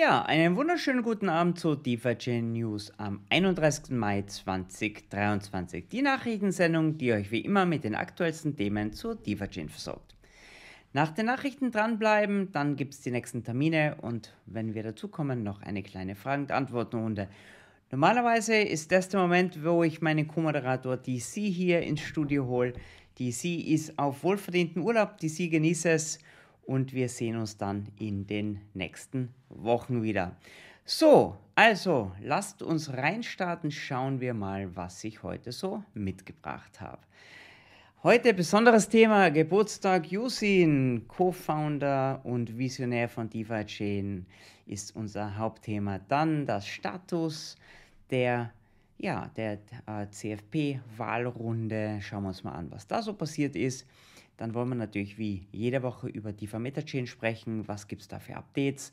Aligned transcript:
Ja, 0.00 0.22
einen 0.22 0.56
wunderschönen 0.56 1.02
guten 1.02 1.28
Abend 1.28 1.58
zu 1.58 1.74
DeFi 1.74 2.40
News 2.40 2.90
am 2.96 3.20
31. 3.28 3.90
Mai 3.90 4.22
2023. 4.22 5.88
Die 5.88 6.00
Nachrichtensendung, 6.00 6.96
die 6.96 7.12
euch 7.12 7.30
wie 7.30 7.42
immer 7.42 7.66
mit 7.66 7.84
den 7.84 7.94
aktuellsten 7.94 8.56
Themen 8.56 8.94
zur 8.94 9.14
DeFi 9.14 9.68
versorgt. 9.68 10.14
Nach 10.94 11.10
den 11.10 11.26
Nachrichten 11.26 11.70
dranbleiben, 11.70 12.50
dann 12.50 12.76
gibt 12.76 12.94
es 12.94 13.02
die 13.02 13.10
nächsten 13.10 13.44
Termine 13.44 13.96
und 14.00 14.34
wenn 14.46 14.72
wir 14.72 14.84
dazukommen, 14.84 15.42
noch 15.42 15.60
eine 15.60 15.82
kleine 15.82 16.14
Fragen-Antworten-Runde. 16.14 17.28
Normalerweise 17.90 18.56
ist 18.56 18.92
das 18.92 19.10
der 19.10 19.20
Moment, 19.20 19.62
wo 19.62 19.84
ich 19.84 20.00
meinen 20.00 20.26
Co-Moderator 20.26 20.96
DC 20.96 21.42
hier 21.42 21.82
ins 21.82 22.00
Studio 22.00 22.46
hole. 22.46 22.72
DC 23.18 23.68
ist 23.68 23.98
auf 23.98 24.24
wohlverdienten 24.24 24.80
Urlaub, 24.80 25.18
DC 25.18 25.50
genießt 25.50 25.84
es 25.84 26.20
und 26.70 26.94
wir 26.94 27.08
sehen 27.08 27.36
uns 27.36 27.56
dann 27.56 27.88
in 27.98 28.28
den 28.28 28.60
nächsten 28.74 29.34
Wochen 29.48 30.04
wieder. 30.04 30.36
So, 30.84 31.36
also 31.56 32.12
lasst 32.22 32.62
uns 32.62 32.92
reinstarten, 32.92 33.72
schauen 33.72 34.20
wir 34.20 34.34
mal, 34.34 34.76
was 34.76 35.02
ich 35.02 35.24
heute 35.24 35.50
so 35.50 35.82
mitgebracht 35.94 36.80
habe. 36.80 37.02
Heute 38.04 38.32
besonderes 38.34 38.88
Thema 38.88 39.30
Geburtstag 39.30 40.12
Yusin, 40.12 41.06
Co-Founder 41.08 42.20
und 42.22 42.56
Visionär 42.56 43.08
von 43.08 43.28
DeFi 43.28 43.64
Chain 43.66 44.26
ist 44.66 44.94
unser 44.94 45.36
Hauptthema. 45.36 45.98
Dann 46.06 46.46
das 46.46 46.68
Status 46.68 47.56
der 48.10 48.52
ja, 48.96 49.30
der 49.34 49.58
äh, 49.86 50.06
CFP-Wahlrunde. 50.08 52.00
Schauen 52.02 52.22
wir 52.22 52.28
uns 52.28 52.44
mal 52.44 52.52
an, 52.52 52.70
was 52.70 52.86
da 52.86 53.02
so 53.02 53.14
passiert 53.14 53.56
ist. 53.56 53.86
Dann 54.40 54.54
wollen 54.54 54.70
wir 54.70 54.74
natürlich 54.74 55.18
wie 55.18 55.46
jede 55.52 55.82
Woche 55.82 56.08
über 56.08 56.32
die 56.32 56.46
Chain 56.46 57.06
sprechen. 57.06 57.68
Was 57.68 57.88
gibt 57.88 58.00
es 58.00 58.08
da 58.08 58.18
für 58.18 58.36
Updates? 58.36 58.90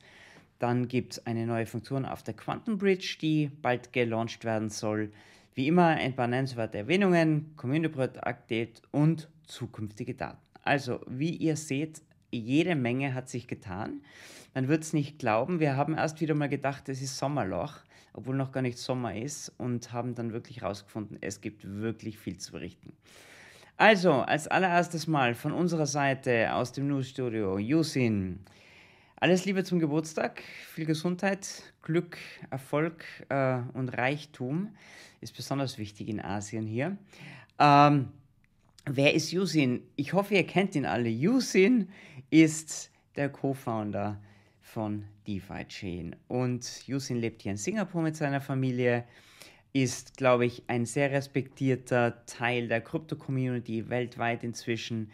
Dann 0.60 0.90
gibt 0.90 1.14
es 1.14 1.26
eine 1.26 1.48
neue 1.48 1.66
Funktion 1.66 2.04
auf 2.04 2.22
der 2.22 2.34
Quantum 2.34 2.78
Bridge, 2.78 3.16
die 3.22 3.50
bald 3.62 3.94
gelauncht 3.94 4.44
werden 4.44 4.70
soll. 4.70 5.10
Wie 5.56 5.68
immer 5.68 5.88
ein 5.88 6.14
paar 6.18 6.28
nennenswerte 6.28 6.80
Erwähnungen, 6.80 7.54
Community 7.56 7.94
Project 7.94 8.28
Update 8.28 8.82
und 8.92 9.30
zukünftige 9.46 10.16
Daten. 10.16 10.42
Also, 10.64 11.00
wie 11.08 11.38
ihr 11.38 11.56
seht, 11.56 12.02
jede 12.30 12.76
Menge 12.76 13.14
hat 13.14 13.30
sich 13.30 13.48
getan. 13.48 14.02
Man 14.54 14.68
wird 14.68 14.84
es 14.84 14.92
nicht 14.92 15.18
glauben, 15.18 15.62
wir 15.62 15.78
haben 15.78 15.94
erst 15.96 16.20
wieder 16.20 16.36
mal 16.36 16.50
gedacht, 16.50 16.90
es 16.90 17.02
ist 17.02 17.18
Sommerloch, 17.18 17.76
obwohl 18.12 18.36
noch 18.36 18.52
gar 18.52 18.62
nicht 18.64 18.80
Sommer 18.80 19.16
ist 19.16 19.54
und 19.58 19.94
haben 19.94 20.14
dann 20.14 20.34
wirklich 20.34 20.60
herausgefunden, 20.60 21.18
es 21.22 21.40
gibt 21.40 21.64
wirklich 21.64 22.18
viel 22.18 22.38
zu 22.38 22.52
berichten. 22.52 22.92
Also, 23.80 24.12
als 24.14 24.48
allererstes 24.48 25.06
Mal 25.06 25.36
von 25.36 25.52
unserer 25.52 25.86
Seite 25.86 26.52
aus 26.56 26.72
dem 26.72 26.88
Newsstudio, 26.88 27.60
Yusin. 27.60 28.40
Alles 29.18 29.46
Liebe 29.46 29.64
zum 29.64 29.78
Geburtstag, 29.78 30.42
viel 30.74 30.88
Gesundheit, 30.88 31.62
Glück, 31.84 32.18
Erfolg 32.50 33.06
äh, 33.30 33.60
und 33.74 33.90
Reichtum 33.90 34.76
ist 35.22 35.36
besonders 35.36 35.78
wichtig 35.78 36.10
in 36.10 36.20
Asien 36.20 36.66
hier. 36.66 36.98
Ähm, 37.60 38.08
wer 38.86 39.14
ist 39.14 39.32
Yusin? 39.32 39.84
Ich 39.96 40.14
hoffe, 40.14 40.34
ihr 40.34 40.48
kennt 40.48 40.74
ihn 40.74 40.88
alle. 40.88 41.10
Yusin 41.10 41.90
ist 42.32 42.90
der 43.16 43.30
Co-Founder 43.30 44.20
von 44.60 45.06
DeFi 45.28 45.66
Chain 45.68 46.16
und 46.28 46.88
Yusin 46.88 47.18
lebt 47.18 47.44
hier 47.44 47.52
in 47.52 47.58
Singapur 47.58 48.02
mit 48.02 48.16
seiner 48.16 48.42
Familie 48.42 49.04
ist, 49.74 50.18
glaube 50.18 50.46
ich, 50.46 50.64
ein 50.68 50.86
sehr 50.86 51.12
respektierter 51.12 52.26
Teil 52.26 52.68
der 52.68 52.82
Krypto-Community 52.82 53.90
weltweit 53.90 54.44
inzwischen. 54.44 55.12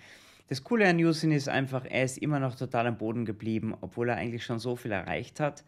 Das 0.48 0.64
Coole 0.64 0.88
an 0.88 1.00
Yusin 1.00 1.32
ist 1.32 1.50
einfach, 1.50 1.86
er 1.86 2.04
ist 2.04 2.18
immer 2.18 2.40
noch 2.40 2.56
total 2.56 2.88
am 2.88 2.98
Boden 2.98 3.26
geblieben, 3.26 3.76
obwohl 3.82 4.10
er 4.10 4.18
eigentlich 4.18 4.46
schon 4.46 4.60
so 4.60 4.76
viel 4.76 4.92
erreicht 4.92 5.40
hat. 5.40 5.64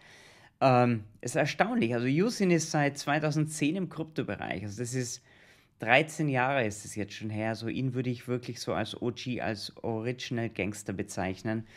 Ähm, 0.61 1.03
es 1.21 1.31
ist 1.31 1.35
erstaunlich. 1.35 1.93
Also 1.93 2.07
Yusin 2.07 2.51
ist 2.51 2.71
seit 2.71 2.97
2010 2.97 3.75
im 3.75 3.89
Kryptobereich. 3.89 4.63
Also 4.63 4.81
das 4.81 4.93
ist 4.93 5.21
13 5.79 6.29
Jahre 6.29 6.65
ist 6.65 6.85
es 6.85 6.95
jetzt 6.95 7.13
schon 7.13 7.29
her. 7.29 7.55
So 7.55 7.67
ihn 7.67 7.93
würde 7.93 8.09
ich 8.09 8.27
wirklich 8.27 8.59
so 8.59 8.73
als 8.73 9.01
OG, 9.01 9.41
als 9.41 9.75
Original 9.83 10.49
Gangster 10.49 10.93
bezeichnen. 10.93 11.67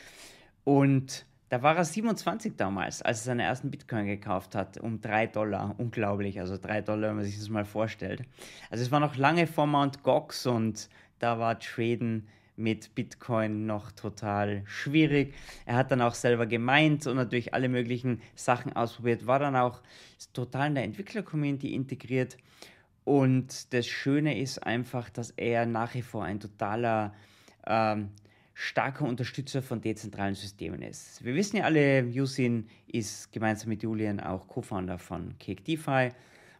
Und 0.65 1.27
da 1.49 1.63
war 1.63 1.77
er 1.77 1.85
27 1.85 2.57
damals, 2.57 3.03
als 3.03 3.21
er 3.21 3.25
seinen 3.25 3.41
ersten 3.41 3.71
Bitcoin 3.71 4.07
gekauft 4.07 4.55
hat, 4.55 4.79
um 4.79 5.01
3 5.01 5.29
Dollar. 5.29 5.75
Unglaublich, 5.79 6.41
also 6.41 6.57
3 6.59 6.83
Dollar, 6.83 7.11
wenn 7.11 7.17
man 7.17 7.25
sich 7.25 7.39
das 7.39 7.49
mal 7.49 7.65
vorstellt. 7.65 8.23
Also 8.71 8.85
es 8.85 8.91
war 8.91 9.01
noch 9.01 9.17
lange 9.17 9.47
vor 9.47 9.67
Mount 9.67 10.03
Gox 10.03 10.47
und 10.47 10.89
da 11.19 11.39
war 11.39 11.59
Traden 11.59 12.29
mit 12.57 12.95
Bitcoin 12.95 13.67
noch 13.67 13.93
total 13.93 14.63
schwierig. 14.67 15.35
Er 15.65 15.77
hat 15.77 15.91
dann 15.93 16.03
auch 16.03 16.15
selber 16.15 16.47
gemeint 16.47 17.07
und 17.07 17.17
natürlich 17.17 17.55
alle 17.55 17.69
möglichen 17.69 18.21
Sachen 18.35 18.75
ausprobiert, 18.75 19.27
war 19.27 19.39
dann 19.39 19.57
auch 19.57 19.81
total 20.33 20.69
in 20.69 20.75
der 20.75 20.85
Entwickler-Community 20.85 21.73
integriert. 21.73 22.37
Und 23.05 23.73
das 23.73 23.87
Schöne 23.87 24.39
ist 24.39 24.59
einfach, 24.59 25.09
dass 25.09 25.31
er 25.31 25.67
nach 25.67 25.95
wie 25.95 26.03
vor 26.03 26.25
ein 26.25 26.41
totaler 26.41 27.15
ähm, 27.67 28.11
starker 28.61 29.05
Unterstützer 29.05 29.63
von 29.63 29.81
dezentralen 29.81 30.35
Systemen 30.35 30.83
ist. 30.83 31.25
Wir 31.25 31.37
wissen 31.37 31.59
ja 31.59 31.65
alle, 31.65 32.01
Yusin 32.01 32.67
ist 32.89 33.31
gemeinsam 33.31 33.69
mit 33.69 33.85
Julian 33.85 34.19
auch 34.19 34.49
Co-Founder 34.49 34.99
von 34.99 35.39
Cake 35.39 35.63
DeFi 35.63 36.09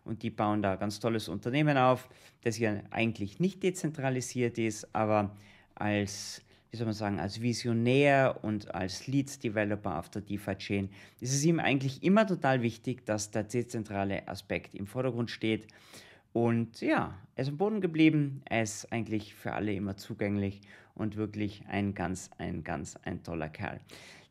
und 0.05 0.23
die 0.23 0.31
bauen 0.31 0.63
da 0.63 0.77
ganz 0.77 1.01
tolles 1.01 1.29
Unternehmen 1.29 1.77
auf, 1.77 2.09
das 2.43 2.57
ja 2.57 2.81
eigentlich 2.93 3.41
nicht 3.41 3.65
dezentralisiert 3.65 4.59
ist, 4.59 4.95
aber 4.95 5.37
als 5.75 6.41
wie 6.71 6.77
soll 6.77 6.87
man 6.87 6.95
sagen, 6.95 7.19
als 7.19 7.41
Visionär 7.41 8.39
und 8.43 8.73
als 8.73 9.09
Lead 9.09 9.43
Developer 9.43 9.99
auf 9.99 10.09
der 10.09 10.23
DeFi-Chain 10.23 10.91
ist 11.19 11.35
es 11.35 11.45
ihm 11.45 11.59
eigentlich 11.59 12.05
immer 12.05 12.29
total 12.29 12.63
wichtig, 12.63 13.07
dass 13.07 13.33
der 13.33 13.43
dezentrale 13.43 14.29
Aspekt 14.29 14.75
im 14.77 14.87
Vordergrund 14.87 15.33
steht. 15.33 15.67
Und 16.33 16.81
ja, 16.81 17.19
er 17.35 17.43
ist 17.43 17.49
am 17.49 17.57
Boden 17.57 17.81
geblieben, 17.81 18.43
er 18.45 18.63
ist 18.63 18.93
eigentlich 18.93 19.35
für 19.35 19.55
alle 19.55 19.73
immer 19.73 19.97
zugänglich 19.97 20.61
und 20.99 21.17
wirklich 21.17 21.63
ein 21.69 21.95
ganz, 21.95 22.31
ein 22.39 22.65
ganz, 22.65 22.97
ein 23.05 23.23
toller 23.23 23.49
Kerl. 23.49 23.81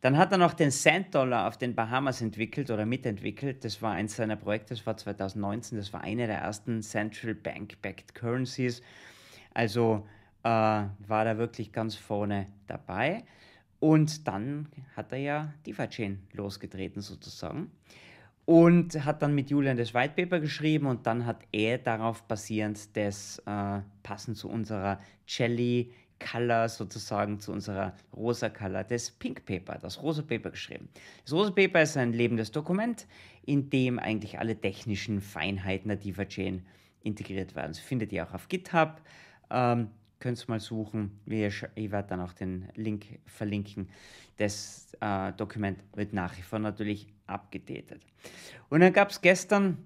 Dann 0.00 0.16
hat 0.16 0.30
er 0.30 0.38
noch 0.38 0.54
den 0.54 0.70
Sand 0.70 1.14
Dollar 1.14 1.48
auf 1.48 1.56
den 1.56 1.74
Bahamas 1.74 2.20
entwickelt 2.20 2.70
oder 2.70 2.86
mitentwickelt. 2.86 3.64
Das 3.64 3.82
war 3.82 3.92
eins 3.92 4.14
seiner 4.14 4.36
Projekte, 4.36 4.74
das 4.74 4.86
war 4.86 4.96
2019. 4.96 5.76
Das 5.76 5.92
war 5.92 6.02
eine 6.02 6.28
der 6.28 6.38
ersten 6.38 6.82
Central 6.82 7.34
Bank 7.34 7.82
Backed 7.82 8.14
Currencies. 8.14 8.80
Also 9.54 10.06
äh, 10.44 10.48
war 10.48 11.26
er 11.26 11.38
wirklich 11.38 11.72
ganz 11.72 11.96
vorne 11.96 12.46
dabei. 12.68 13.24
Und 13.80 14.28
dann 14.28 14.68
hat 14.96 15.12
er 15.12 15.18
ja 15.18 15.54
DeFi 15.66 15.88
Chain 15.88 16.22
losgetreten 16.32 17.00
sozusagen 17.00 17.70
und 18.48 19.04
hat 19.04 19.20
dann 19.20 19.34
mit 19.34 19.50
Julian 19.50 19.76
das 19.76 19.92
White 19.92 20.14
Paper 20.16 20.40
geschrieben 20.40 20.86
und 20.86 21.06
dann 21.06 21.26
hat 21.26 21.42
er 21.52 21.76
darauf 21.76 22.22
basierend 22.22 22.96
das 22.96 23.42
äh, 23.44 23.80
passend 24.02 24.38
zu 24.38 24.48
unserer 24.48 25.00
Jelly 25.26 25.92
Color 26.18 26.68
sozusagen 26.68 27.40
zu 27.40 27.52
unserer 27.52 27.94
rosa 28.14 28.48
Color 28.48 28.84
des 28.84 29.10
Pink 29.10 29.44
Paper, 29.44 29.78
das 29.78 30.02
rosa 30.02 30.22
Paper 30.22 30.50
geschrieben. 30.50 30.88
Das 31.24 31.32
rosa 31.32 31.50
Paper 31.50 31.82
ist 31.82 31.96
ein 31.96 32.12
lebendes 32.12 32.50
Dokument, 32.50 33.06
in 33.44 33.70
dem 33.70 33.98
eigentlich 33.98 34.38
alle 34.38 34.60
technischen 34.60 35.20
Feinheiten 35.20 35.88
der 35.88 35.96
DeFi 35.96 36.26
Chain 36.26 36.66
integriert 37.02 37.54
werden. 37.54 37.72
Das 37.72 37.78
findet 37.78 38.12
ihr 38.12 38.26
auch 38.26 38.34
auf 38.34 38.48
GitHub. 38.48 39.00
Ähm, 39.50 39.88
könnt 40.20 40.38
ihr 40.38 40.44
mal 40.48 40.60
suchen. 40.60 41.20
Ich 41.26 41.62
werde 41.90 42.08
dann 42.08 42.20
auch 42.20 42.32
den 42.32 42.68
Link 42.74 43.20
verlinken. 43.26 43.88
Das 44.36 44.92
äh, 45.00 45.32
Dokument 45.32 45.78
wird 45.94 46.12
nach 46.12 46.36
wie 46.36 46.42
vor 46.42 46.58
natürlich 46.58 47.08
abgedatet. 47.26 48.02
Und 48.68 48.80
dann 48.80 48.92
gab 48.92 49.10
es 49.10 49.20
gestern 49.20 49.78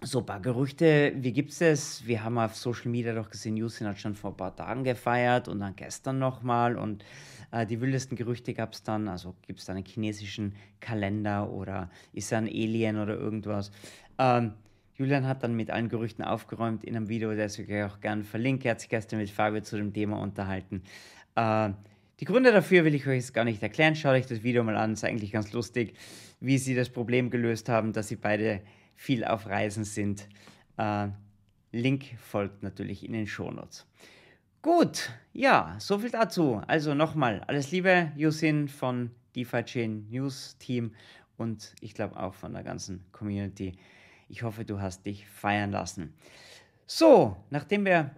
so 0.00 0.20
ein 0.20 0.26
paar 0.26 0.40
Gerüchte, 0.40 1.12
wie 1.16 1.32
gibt 1.32 1.60
es? 1.60 2.06
Wir 2.06 2.22
haben 2.22 2.38
auf 2.38 2.54
Social 2.54 2.90
Media 2.90 3.14
doch 3.14 3.30
gesehen, 3.30 3.56
Yusin 3.56 3.86
hat 3.88 3.98
schon 3.98 4.14
vor 4.14 4.30
ein 4.30 4.36
paar 4.36 4.54
Tagen 4.54 4.84
gefeiert 4.84 5.48
und 5.48 5.58
dann 5.60 5.74
gestern 5.74 6.18
nochmal 6.18 6.76
und 6.76 7.04
äh, 7.50 7.66
die 7.66 7.80
wildesten 7.80 8.16
Gerüchte 8.16 8.54
gab 8.54 8.74
es 8.74 8.82
dann, 8.82 9.08
also 9.08 9.34
gibt 9.46 9.58
es 9.58 9.64
da 9.64 9.72
einen 9.72 9.84
chinesischen 9.84 10.54
Kalender 10.80 11.50
oder 11.50 11.90
ist 12.12 12.30
er 12.30 12.38
ein 12.38 12.46
Alien 12.46 12.98
oder 12.98 13.14
irgendwas. 13.14 13.72
Ähm, 14.18 14.52
Julian 14.94 15.26
hat 15.26 15.42
dann 15.42 15.54
mit 15.54 15.70
allen 15.70 15.88
Gerüchten 15.88 16.24
aufgeräumt 16.24 16.84
in 16.84 16.96
einem 16.96 17.08
Video, 17.08 17.34
das 17.34 17.58
ich 17.58 17.68
auch 17.82 18.00
gerne 18.00 18.24
verlinke. 18.24 18.68
Er 18.68 18.72
hat 18.72 18.80
sich 18.80 18.88
gestern 18.88 19.18
mit 19.18 19.30
Fabio 19.30 19.62
zu 19.62 19.76
dem 19.76 19.92
Thema 19.92 20.20
unterhalten. 20.20 20.82
Äh, 21.34 21.70
die 22.20 22.24
Gründe 22.24 22.52
dafür 22.52 22.84
will 22.84 22.94
ich 22.94 23.06
euch 23.06 23.16
jetzt 23.16 23.34
gar 23.34 23.44
nicht 23.44 23.62
erklären. 23.62 23.94
Schaut 23.94 24.14
euch 24.14 24.26
das 24.26 24.42
Video 24.42 24.62
mal 24.64 24.76
an, 24.76 24.92
ist 24.92 25.04
eigentlich 25.04 25.32
ganz 25.32 25.52
lustig, 25.52 25.94
wie 26.40 26.58
sie 26.58 26.74
das 26.74 26.88
Problem 26.88 27.30
gelöst 27.30 27.68
haben, 27.68 27.92
dass 27.92 28.08
sie 28.08 28.16
beide 28.16 28.60
viel 28.98 29.24
auf 29.24 29.46
Reisen 29.46 29.84
sind. 29.84 30.28
Äh, 30.76 31.08
Link 31.72 32.18
folgt 32.18 32.62
natürlich 32.62 33.06
in 33.06 33.12
den 33.12 33.26
Shownotes. 33.26 33.86
Gut, 34.60 35.10
ja, 35.32 35.76
soviel 35.78 36.10
dazu. 36.10 36.60
Also 36.66 36.94
nochmal, 36.94 37.42
alles 37.46 37.70
Liebe, 37.70 38.10
Yusin 38.16 38.68
von 38.68 39.12
DeFi 39.36 39.62
Chain 39.62 40.08
News 40.10 40.58
Team 40.58 40.92
und 41.36 41.74
ich 41.80 41.94
glaube 41.94 42.18
auch 42.18 42.34
von 42.34 42.52
der 42.52 42.64
ganzen 42.64 43.04
Community. 43.12 43.78
Ich 44.28 44.42
hoffe, 44.42 44.64
du 44.64 44.80
hast 44.80 45.06
dich 45.06 45.28
feiern 45.28 45.70
lassen. 45.70 46.12
So, 46.84 47.36
nachdem 47.50 47.84
wir 47.84 48.10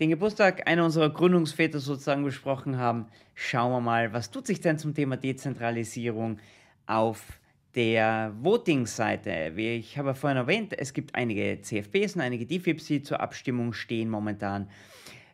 den 0.00 0.10
Geburtstag 0.10 0.68
einer 0.68 0.84
unserer 0.84 1.08
Gründungsväter 1.08 1.78
sozusagen 1.78 2.24
besprochen 2.24 2.76
haben, 2.76 3.06
schauen 3.34 3.72
wir 3.72 3.80
mal, 3.80 4.12
was 4.12 4.30
tut 4.30 4.46
sich 4.46 4.60
denn 4.60 4.78
zum 4.78 4.94
Thema 4.94 5.16
Dezentralisierung 5.16 6.38
auf 6.86 7.40
der 7.76 8.34
Voting-Seite, 8.40 9.52
ich 9.54 9.98
habe 9.98 10.14
vorhin 10.14 10.38
erwähnt, 10.38 10.72
es 10.78 10.94
gibt 10.94 11.14
einige 11.14 11.60
CFBs 11.60 12.16
und 12.16 12.22
einige 12.22 12.46
DFIPs, 12.46 12.86
die 12.86 13.02
zur 13.02 13.20
Abstimmung 13.20 13.74
stehen 13.74 14.08
momentan. 14.08 14.70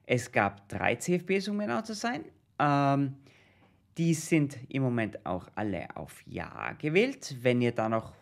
Es 0.06 0.32
gab 0.32 0.68
drei 0.68 0.96
CFBs, 0.96 1.48
um 1.48 1.60
genau 1.60 1.82
zu 1.82 1.94
sein. 1.94 2.24
Ähm, 2.58 3.14
die 3.96 4.12
sind 4.14 4.58
im 4.68 4.82
Moment 4.82 5.24
auch 5.24 5.48
alle 5.54 5.86
auf 5.94 6.20
Ja 6.26 6.72
gewählt. 6.72 7.36
Wenn 7.42 7.62
ihr 7.62 7.72
da 7.72 7.88
noch 7.88 8.12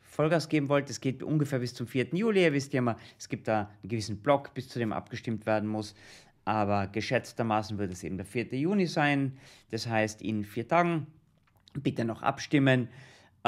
Vollgas 0.00 0.48
geben 0.48 0.70
wollt, 0.70 0.88
es 0.88 1.00
geht 1.00 1.22
ungefähr 1.22 1.58
bis 1.58 1.74
zum 1.74 1.86
4. 1.86 2.08
Juli. 2.14 2.44
Ihr 2.44 2.54
wisst 2.54 2.72
ja 2.72 2.80
mal, 2.80 2.96
es 3.18 3.28
gibt 3.28 3.48
da 3.48 3.70
einen 3.82 3.90
gewissen 3.90 4.16
Block, 4.16 4.54
bis 4.54 4.68
zu 4.70 4.78
dem 4.78 4.94
abgestimmt 4.94 5.44
werden 5.44 5.68
muss. 5.68 5.94
Aber 6.46 6.86
geschätztermaßen 6.86 7.76
wird 7.76 7.92
es 7.92 8.02
eben 8.02 8.16
der 8.16 8.24
4. 8.24 8.46
Juni 8.54 8.86
sein. 8.86 9.36
Das 9.70 9.86
heißt, 9.86 10.22
in 10.22 10.44
vier 10.44 10.66
Tagen 10.66 11.06
bitte 11.74 12.06
noch 12.06 12.22
abstimmen. 12.22 12.88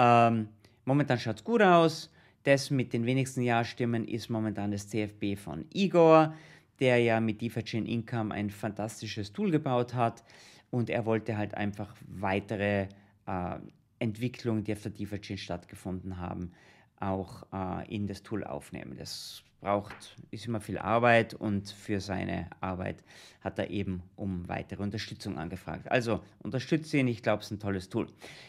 Ähm, 0.01 0.49
momentan 0.87 1.19
schaut 1.19 1.37
es 1.37 1.45
gut 1.45 1.61
aus. 1.61 2.11
Das 2.45 2.71
mit 2.71 2.95
den 2.95 3.05
wenigsten 3.05 3.43
Ja-Stimmen 3.43 4.09
ist 4.09 4.31
momentan 4.31 4.71
das 4.71 4.89
CFB 4.89 5.37
von 5.37 5.67
Igor, 5.75 6.35
der 6.79 6.99
ja 6.99 7.21
mit 7.21 7.43
DeFi 7.43 7.77
Income 7.77 8.35
ein 8.35 8.49
fantastisches 8.49 9.35
Tool 9.35 9.51
gebaut 9.51 9.93
hat. 9.93 10.25
Und 10.71 10.89
er 10.89 11.05
wollte 11.05 11.37
halt 11.37 11.55
einfach 11.55 11.95
weitere 12.09 12.89
äh, 13.27 13.59
Entwicklungen, 13.99 14.65
die 14.65 14.73
auf 14.73 14.81
der 14.81 14.93
DeFi 14.93 15.37
stattgefunden 15.37 16.17
haben, 16.19 16.53
auch 16.99 17.45
äh, 17.53 17.95
in 17.95 18.07
das 18.07 18.23
Tool 18.23 18.43
aufnehmen. 18.43 18.97
Das 18.97 19.43
braucht, 19.61 20.17
ist 20.31 20.47
immer 20.47 20.61
viel 20.61 20.79
Arbeit 20.79 21.35
und 21.35 21.71
für 21.71 22.01
seine 22.01 22.49
Arbeit 22.61 23.03
hat 23.41 23.59
er 23.59 23.71
eben 23.71 24.03
um 24.17 24.49
weitere 24.49 24.83
Unterstützung 24.83 25.39
angefragt. 25.39 25.91
Also 25.91 26.21
unterstütze 26.43 26.99
ihn, 26.99 27.09
ich 27.09 27.23
glaube, 27.23 27.41
es 27.41 27.47
ist 27.47 27.53
ein 27.53 27.61
tolles 27.61 27.89
Tool. 27.89 28.07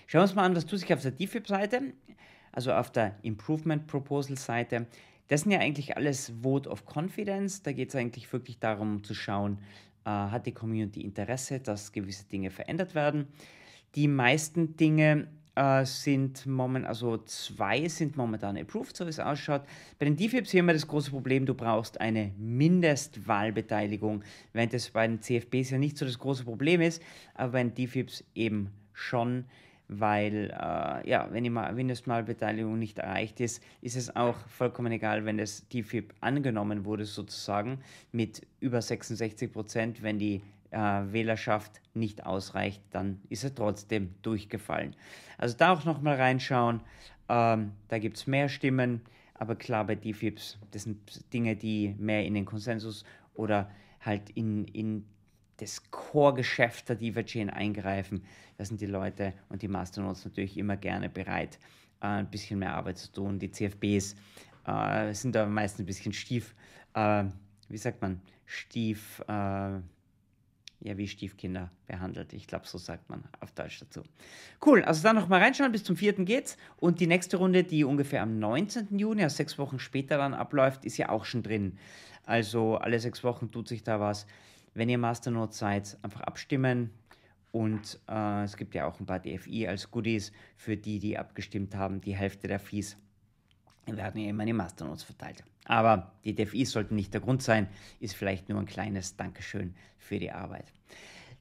Schauen 0.07 0.19
wir 0.19 0.23
uns 0.23 0.35
mal 0.35 0.45
an, 0.45 0.55
was 0.55 0.65
tut 0.65 0.79
sich 0.79 0.93
auf 0.93 1.01
der 1.01 1.11
DFIP-Seite, 1.11 1.93
also 2.51 2.73
auf 2.73 2.91
der 2.91 3.15
Improvement 3.21 3.87
Proposal-Seite. 3.87 4.87
Das 5.27 5.41
sind 5.41 5.51
ja 5.51 5.59
eigentlich 5.59 5.95
alles 5.95 6.33
Vote 6.41 6.69
of 6.69 6.83
Confidence. 6.85 7.63
Da 7.63 7.71
geht 7.71 7.89
es 7.89 7.95
eigentlich 7.95 8.31
wirklich 8.33 8.59
darum 8.59 9.03
zu 9.03 9.13
schauen, 9.13 9.59
äh, 10.05 10.09
hat 10.09 10.45
die 10.45 10.51
Community 10.51 11.01
Interesse, 11.01 11.59
dass 11.59 11.91
gewisse 11.91 12.25
Dinge 12.25 12.51
verändert 12.51 12.95
werden. 12.95 13.27
Die 13.95 14.07
meisten 14.07 14.75
Dinge 14.77 15.27
äh, 15.61 15.85
sind 15.85 16.47
momentan, 16.47 16.87
also 16.87 17.17
zwei 17.19 17.87
sind 17.87 18.17
momentan 18.17 18.57
approved, 18.57 18.97
so 18.97 19.05
wie 19.05 19.09
es 19.09 19.19
ausschaut. 19.19 19.61
Bei 19.99 20.05
den 20.05 20.15
DFIPs 20.15 20.53
haben 20.55 20.65
wir 20.65 20.73
das 20.73 20.87
große 20.87 21.11
Problem, 21.11 21.45
du 21.45 21.53
brauchst 21.53 22.01
eine 22.01 22.31
Mindestwahlbeteiligung, 22.39 24.23
während 24.53 24.73
das 24.73 24.89
bei 24.89 25.07
den 25.07 25.21
CFBs 25.21 25.69
ja 25.69 25.77
nicht 25.77 25.97
so 25.97 26.05
das 26.05 26.17
große 26.17 26.45
Problem 26.45 26.81
ist, 26.81 27.01
aber 27.35 27.51
bei 27.51 27.63
den 27.63 27.75
DFIPs 27.75 28.23
eben 28.33 28.71
schon, 28.93 29.45
weil 29.87 30.51
äh, 30.51 31.07
ja, 31.07 31.27
wenn 31.31 31.43
die 31.43 31.51
Mindestwahlbeteiligung 31.51 32.79
nicht 32.79 32.97
erreicht 32.97 33.39
ist, 33.39 33.61
ist 33.81 33.97
es 33.97 34.15
auch 34.15 34.37
vollkommen 34.47 34.91
egal, 34.91 35.25
wenn 35.25 35.37
das 35.37 35.67
DFIP 35.69 36.13
angenommen 36.21 36.85
wurde 36.85 37.05
sozusagen 37.05 37.79
mit 38.11 38.41
über 38.61 38.81
66 38.81 39.51
Prozent, 39.51 40.01
wenn 40.01 40.17
die 40.17 40.41
äh, 40.71 40.77
Wählerschaft 40.77 41.81
nicht 41.93 42.25
ausreicht, 42.25 42.81
dann 42.91 43.21
ist 43.29 43.43
er 43.43 43.53
trotzdem 43.53 44.15
durchgefallen. 44.21 44.95
Also 45.37 45.55
da 45.57 45.73
auch 45.73 45.85
nochmal 45.85 46.15
reinschauen. 46.15 46.81
Ähm, 47.29 47.73
da 47.87 47.99
gibt 47.99 48.17
es 48.17 48.27
mehr 48.27 48.49
Stimmen, 48.49 49.01
aber 49.35 49.55
klar 49.55 49.85
bei 49.85 49.95
DFIPs, 49.95 50.57
das 50.71 50.83
sind 50.83 51.33
Dinge, 51.33 51.55
die 51.55 51.95
mehr 51.97 52.25
in 52.25 52.33
den 52.33 52.45
Konsensus 52.45 53.03
oder 53.33 53.69
halt 53.99 54.29
in, 54.31 54.65
in 54.65 55.05
das 55.57 55.91
Core-Geschäft 55.91 56.89
der 56.89 56.95
DivaChain 56.95 57.49
eingreifen. 57.49 58.23
Da 58.57 58.65
sind 58.65 58.81
die 58.81 58.87
Leute 58.87 59.33
und 59.49 59.61
die 59.61 59.67
Masternodes 59.67 60.25
natürlich 60.25 60.57
immer 60.57 60.75
gerne 60.75 61.09
bereit, 61.09 61.59
äh, 62.01 62.07
ein 62.07 62.29
bisschen 62.29 62.59
mehr 62.59 62.75
Arbeit 62.75 62.97
zu 62.97 63.11
tun. 63.11 63.39
Die 63.39 63.51
CFBs 63.51 64.15
äh, 64.65 65.13
sind 65.13 65.35
da 65.35 65.45
meistens 65.45 65.81
ein 65.81 65.85
bisschen 65.85 66.13
stief, 66.13 66.55
äh, 66.93 67.25
wie 67.69 67.77
sagt 67.77 68.01
man, 68.01 68.21
stief 68.45 69.21
äh, 69.27 69.79
ja, 70.83 70.97
wie 70.97 71.07
Stiefkinder 71.07 71.71
behandelt. 71.87 72.33
Ich 72.33 72.47
glaube, 72.47 72.67
so 72.67 72.77
sagt 72.77 73.09
man 73.09 73.23
auf 73.39 73.51
Deutsch 73.51 73.79
dazu. 73.79 74.03
Cool, 74.65 74.83
also 74.83 75.03
dann 75.03 75.15
nochmal 75.15 75.41
reinschauen, 75.41 75.71
bis 75.71 75.83
zum 75.83 75.95
4. 75.95 76.13
geht's. 76.25 76.57
Und 76.77 76.99
die 76.99 77.07
nächste 77.07 77.37
Runde, 77.37 77.63
die 77.63 77.83
ungefähr 77.83 78.23
am 78.23 78.39
19. 78.39 78.97
Juni, 78.97 79.23
also 79.23 79.35
sechs 79.35 79.57
Wochen 79.57 79.79
später 79.79 80.17
dann 80.17 80.33
abläuft, 80.33 80.85
ist 80.85 80.97
ja 80.97 81.09
auch 81.09 81.25
schon 81.25 81.43
drin. 81.43 81.77
Also 82.25 82.77
alle 82.77 82.99
sechs 82.99 83.23
Wochen 83.23 83.51
tut 83.51 83.67
sich 83.67 83.83
da 83.83 83.99
was. 83.99 84.25
Wenn 84.73 84.89
ihr 84.89 84.97
Masternode 84.97 85.53
seid, 85.53 85.97
einfach 86.01 86.21
abstimmen. 86.21 86.91
Und 87.51 87.99
äh, 88.07 88.43
es 88.43 88.57
gibt 88.57 88.73
ja 88.73 88.87
auch 88.87 88.99
ein 88.99 89.05
paar 89.05 89.19
DFI 89.19 89.67
als 89.67 89.91
Goodies 89.91 90.31
für 90.55 90.77
die, 90.77 90.99
die 90.99 91.17
abgestimmt 91.17 91.75
haben. 91.75 92.01
Die 92.01 92.15
Hälfte 92.15 92.47
der 92.47 92.59
Fees 92.59 92.97
werden 93.87 94.21
ja 94.21 94.29
immer 94.29 94.45
die 94.45 94.53
Masternodes 94.53 95.03
verteilt. 95.03 95.43
Aber 95.65 96.11
die 96.23 96.35
DFIs 96.35 96.71
sollten 96.71 96.95
nicht 96.95 97.13
der 97.13 97.21
Grund 97.21 97.41
sein, 97.41 97.67
ist 97.99 98.15
vielleicht 98.15 98.49
nur 98.49 98.59
ein 98.59 98.65
kleines 98.65 99.15
Dankeschön 99.15 99.75
für 99.97 100.19
die 100.19 100.31
Arbeit. 100.31 100.65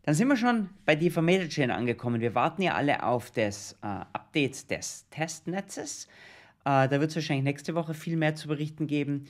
Dann 0.02 0.14
sind 0.14 0.28
wir 0.28 0.37
schon 0.37 0.70
bei 0.87 0.96
DeFi 0.96 1.48
Chain 1.48 1.70
angekommen. 1.70 2.20
Wir 2.20 2.34
warten 2.34 2.62
ja 2.62 2.75
alle 2.75 3.02
auf 3.02 3.31
das 3.31 3.72
äh, 3.82 3.87
Update 3.87 4.70
des 4.70 5.06
Testnetzes. 5.10 6.06
Äh, 6.64 6.88
da 6.88 6.90
wird 6.90 7.10
es 7.10 7.16
wahrscheinlich 7.16 7.44
nächste 7.44 7.75
Woche 7.75 7.94
viel 7.94 8.16
mehr 8.16 8.34
zu 8.34 8.48
berichten 8.48 8.87
geben. 8.87 9.26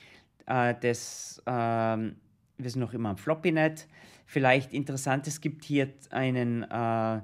Äh, 0.46 0.74
das, 0.80 1.42
ähm, 1.46 2.16
wir 2.58 2.70
sind 2.70 2.80
noch 2.80 2.92
immer 2.92 3.10
am 3.10 3.16
FloppyNet. 3.16 3.88
Vielleicht 4.26 4.72
interessant, 4.72 5.26
es 5.26 5.40
gibt 5.40 5.64
hier 5.64 5.92
einen 6.10 6.62
äh, 6.62 7.20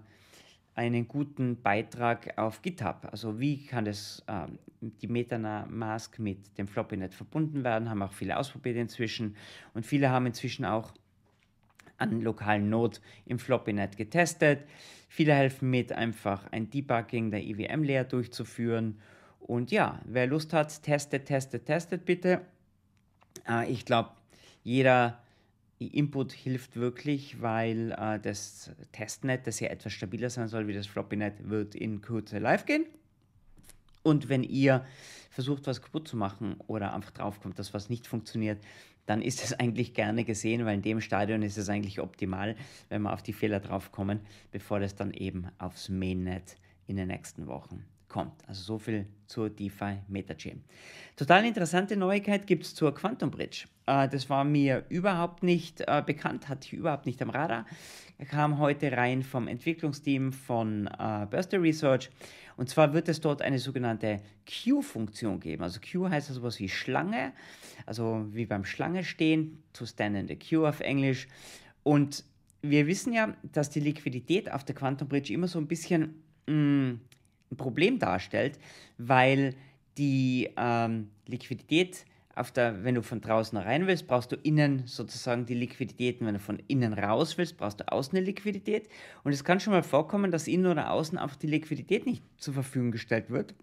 einen 0.76 1.08
guten 1.08 1.60
Beitrag 1.62 2.36
auf 2.38 2.62
GitHub. 2.62 3.08
Also 3.10 3.40
wie 3.40 3.64
kann 3.64 3.86
das 3.86 4.22
ähm, 4.28 4.58
die 4.80 5.08
MetaMask 5.08 6.18
mit 6.18 6.56
dem 6.58 6.68
FloppyNet 6.68 7.14
verbunden 7.14 7.64
werden, 7.64 7.88
haben 7.88 8.02
auch 8.02 8.12
viele 8.12 8.36
ausprobiert 8.36 8.76
inzwischen 8.76 9.36
und 9.72 9.86
viele 9.86 10.10
haben 10.10 10.26
inzwischen 10.26 10.66
auch 10.66 10.92
an 11.96 12.20
lokalen 12.20 12.68
Node 12.68 12.98
im 13.24 13.38
FloppyNet 13.38 13.96
getestet. 13.96 14.64
Viele 15.08 15.34
helfen 15.34 15.70
mit, 15.70 15.92
einfach 15.92 16.46
ein 16.52 16.68
Debugging 16.68 17.30
der 17.30 17.42
EVM-Layer 17.42 18.04
durchzuführen. 18.04 19.00
Und 19.40 19.70
ja, 19.70 20.00
wer 20.04 20.26
Lust 20.26 20.52
hat, 20.52 20.82
testet, 20.82 21.24
testet, 21.24 21.64
testet 21.64 22.04
bitte. 22.04 22.42
Äh, 23.48 23.72
ich 23.72 23.86
glaube, 23.86 24.10
jeder 24.62 25.22
Input 25.78 26.32
hilft 26.32 26.76
wirklich, 26.76 27.42
weil 27.42 27.92
äh, 27.92 28.18
das 28.18 28.70
Testnet, 28.92 29.46
das 29.46 29.60
ja 29.60 29.68
etwas 29.68 29.92
stabiler 29.92 30.30
sein 30.30 30.48
soll 30.48 30.68
wie 30.68 30.72
das 30.72 30.86
FloppyNet, 30.86 31.50
wird 31.50 31.74
in 31.74 32.00
Kürze 32.00 32.38
live 32.38 32.64
gehen. 32.64 32.86
Und 34.02 34.28
wenn 34.28 34.42
ihr 34.42 34.86
versucht, 35.30 35.66
was 35.66 35.82
kaputt 35.82 36.08
zu 36.08 36.16
machen 36.16 36.56
oder 36.66 36.94
einfach 36.94 37.10
draufkommt, 37.10 37.58
dass 37.58 37.74
was 37.74 37.90
nicht 37.90 38.06
funktioniert, 38.06 38.58
dann 39.04 39.20
ist 39.20 39.44
es 39.44 39.52
eigentlich 39.60 39.92
gerne 39.92 40.24
gesehen, 40.24 40.64
weil 40.64 40.76
in 40.76 40.82
dem 40.82 41.00
Stadion 41.00 41.42
ist 41.42 41.58
es 41.58 41.68
eigentlich 41.68 42.00
optimal, 42.00 42.56
wenn 42.88 43.02
wir 43.02 43.12
auf 43.12 43.22
die 43.22 43.32
Fehler 43.34 43.60
draufkommen, 43.60 44.20
bevor 44.52 44.80
das 44.80 44.94
dann 44.94 45.12
eben 45.12 45.48
aufs 45.58 45.88
Mainnet 45.88 46.56
in 46.86 46.96
den 46.96 47.08
nächsten 47.08 47.46
Wochen 47.46 47.84
kommt. 48.08 48.46
Also 48.48 48.62
so 48.62 48.78
viel 48.78 49.06
zur 49.26 49.50
DeFi 49.50 49.98
Metachain. 50.08 50.62
Total 51.16 51.44
interessante 51.44 51.96
Neuigkeit 51.96 52.46
gibt 52.46 52.64
es 52.64 52.74
zur 52.74 52.94
Quantum 52.94 53.30
Bridge. 53.30 53.66
Äh, 53.86 54.08
das 54.08 54.28
war 54.30 54.44
mir 54.44 54.84
überhaupt 54.88 55.42
nicht 55.42 55.80
äh, 55.80 56.02
bekannt, 56.04 56.48
hatte 56.48 56.66
ich 56.66 56.72
überhaupt 56.72 57.06
nicht 57.06 57.20
am 57.22 57.30
Radar. 57.30 57.66
Er 58.18 58.26
kam 58.26 58.58
heute 58.58 58.92
rein 58.92 59.22
vom 59.22 59.48
Entwicklungsteam 59.48 60.32
von 60.32 60.86
äh, 60.86 61.26
Burster 61.30 61.60
Research. 61.60 62.10
Und 62.56 62.70
zwar 62.70 62.94
wird 62.94 63.08
es 63.08 63.20
dort 63.20 63.42
eine 63.42 63.58
sogenannte 63.58 64.20
Queue-Funktion 64.46 65.40
geben. 65.40 65.62
Also 65.62 65.80
Queue 65.80 66.10
heißt 66.10 66.30
also 66.30 66.42
was 66.42 66.58
wie 66.58 66.68
Schlange, 66.68 67.32
also 67.84 68.26
wie 68.30 68.46
beim 68.46 68.64
Schlange 68.64 69.04
stehen, 69.04 69.62
to 69.74 69.84
stand 69.84 70.16
in 70.16 70.28
the 70.28 70.36
queue 70.36 70.66
auf 70.66 70.80
Englisch. 70.80 71.28
Und 71.82 72.24
wir 72.62 72.86
wissen 72.86 73.12
ja, 73.12 73.34
dass 73.42 73.68
die 73.68 73.80
Liquidität 73.80 74.50
auf 74.50 74.64
der 74.64 74.74
Quantum 74.74 75.08
Bridge 75.08 75.32
immer 75.32 75.48
so 75.48 75.58
ein 75.58 75.68
bisschen 75.68 76.22
mh, 76.46 76.54
mm, 76.54 77.00
ein 77.50 77.56
Problem 77.56 77.98
darstellt, 77.98 78.58
weil 78.98 79.54
die 79.98 80.50
ähm, 80.56 81.10
Liquidität 81.26 82.04
auf 82.36 82.52
der, 82.52 82.84
wenn 82.84 82.94
du 82.94 83.02
von 83.02 83.22
draußen 83.22 83.56
rein 83.56 83.86
willst, 83.86 84.06
brauchst 84.06 84.30
du 84.30 84.36
innen 84.36 84.82
sozusagen 84.86 85.46
die 85.46 85.54
Liquidität. 85.54 86.20
Und 86.20 86.26
wenn 86.26 86.34
du 86.34 86.40
von 86.40 86.62
innen 86.68 86.92
raus 86.92 87.38
willst, 87.38 87.56
brauchst 87.56 87.80
du 87.80 87.90
außen 87.90 88.16
eine 88.16 88.26
Liquidität. 88.26 88.90
Und 89.24 89.32
es 89.32 89.42
kann 89.42 89.58
schon 89.58 89.72
mal 89.72 89.82
vorkommen, 89.82 90.30
dass 90.30 90.46
innen 90.46 90.66
oder 90.66 90.90
außen 90.90 91.16
einfach 91.16 91.36
die 91.36 91.46
Liquidität 91.46 92.04
nicht 92.04 92.22
zur 92.36 92.52
Verfügung 92.52 92.90
gestellt 92.92 93.30
wird, 93.30 93.54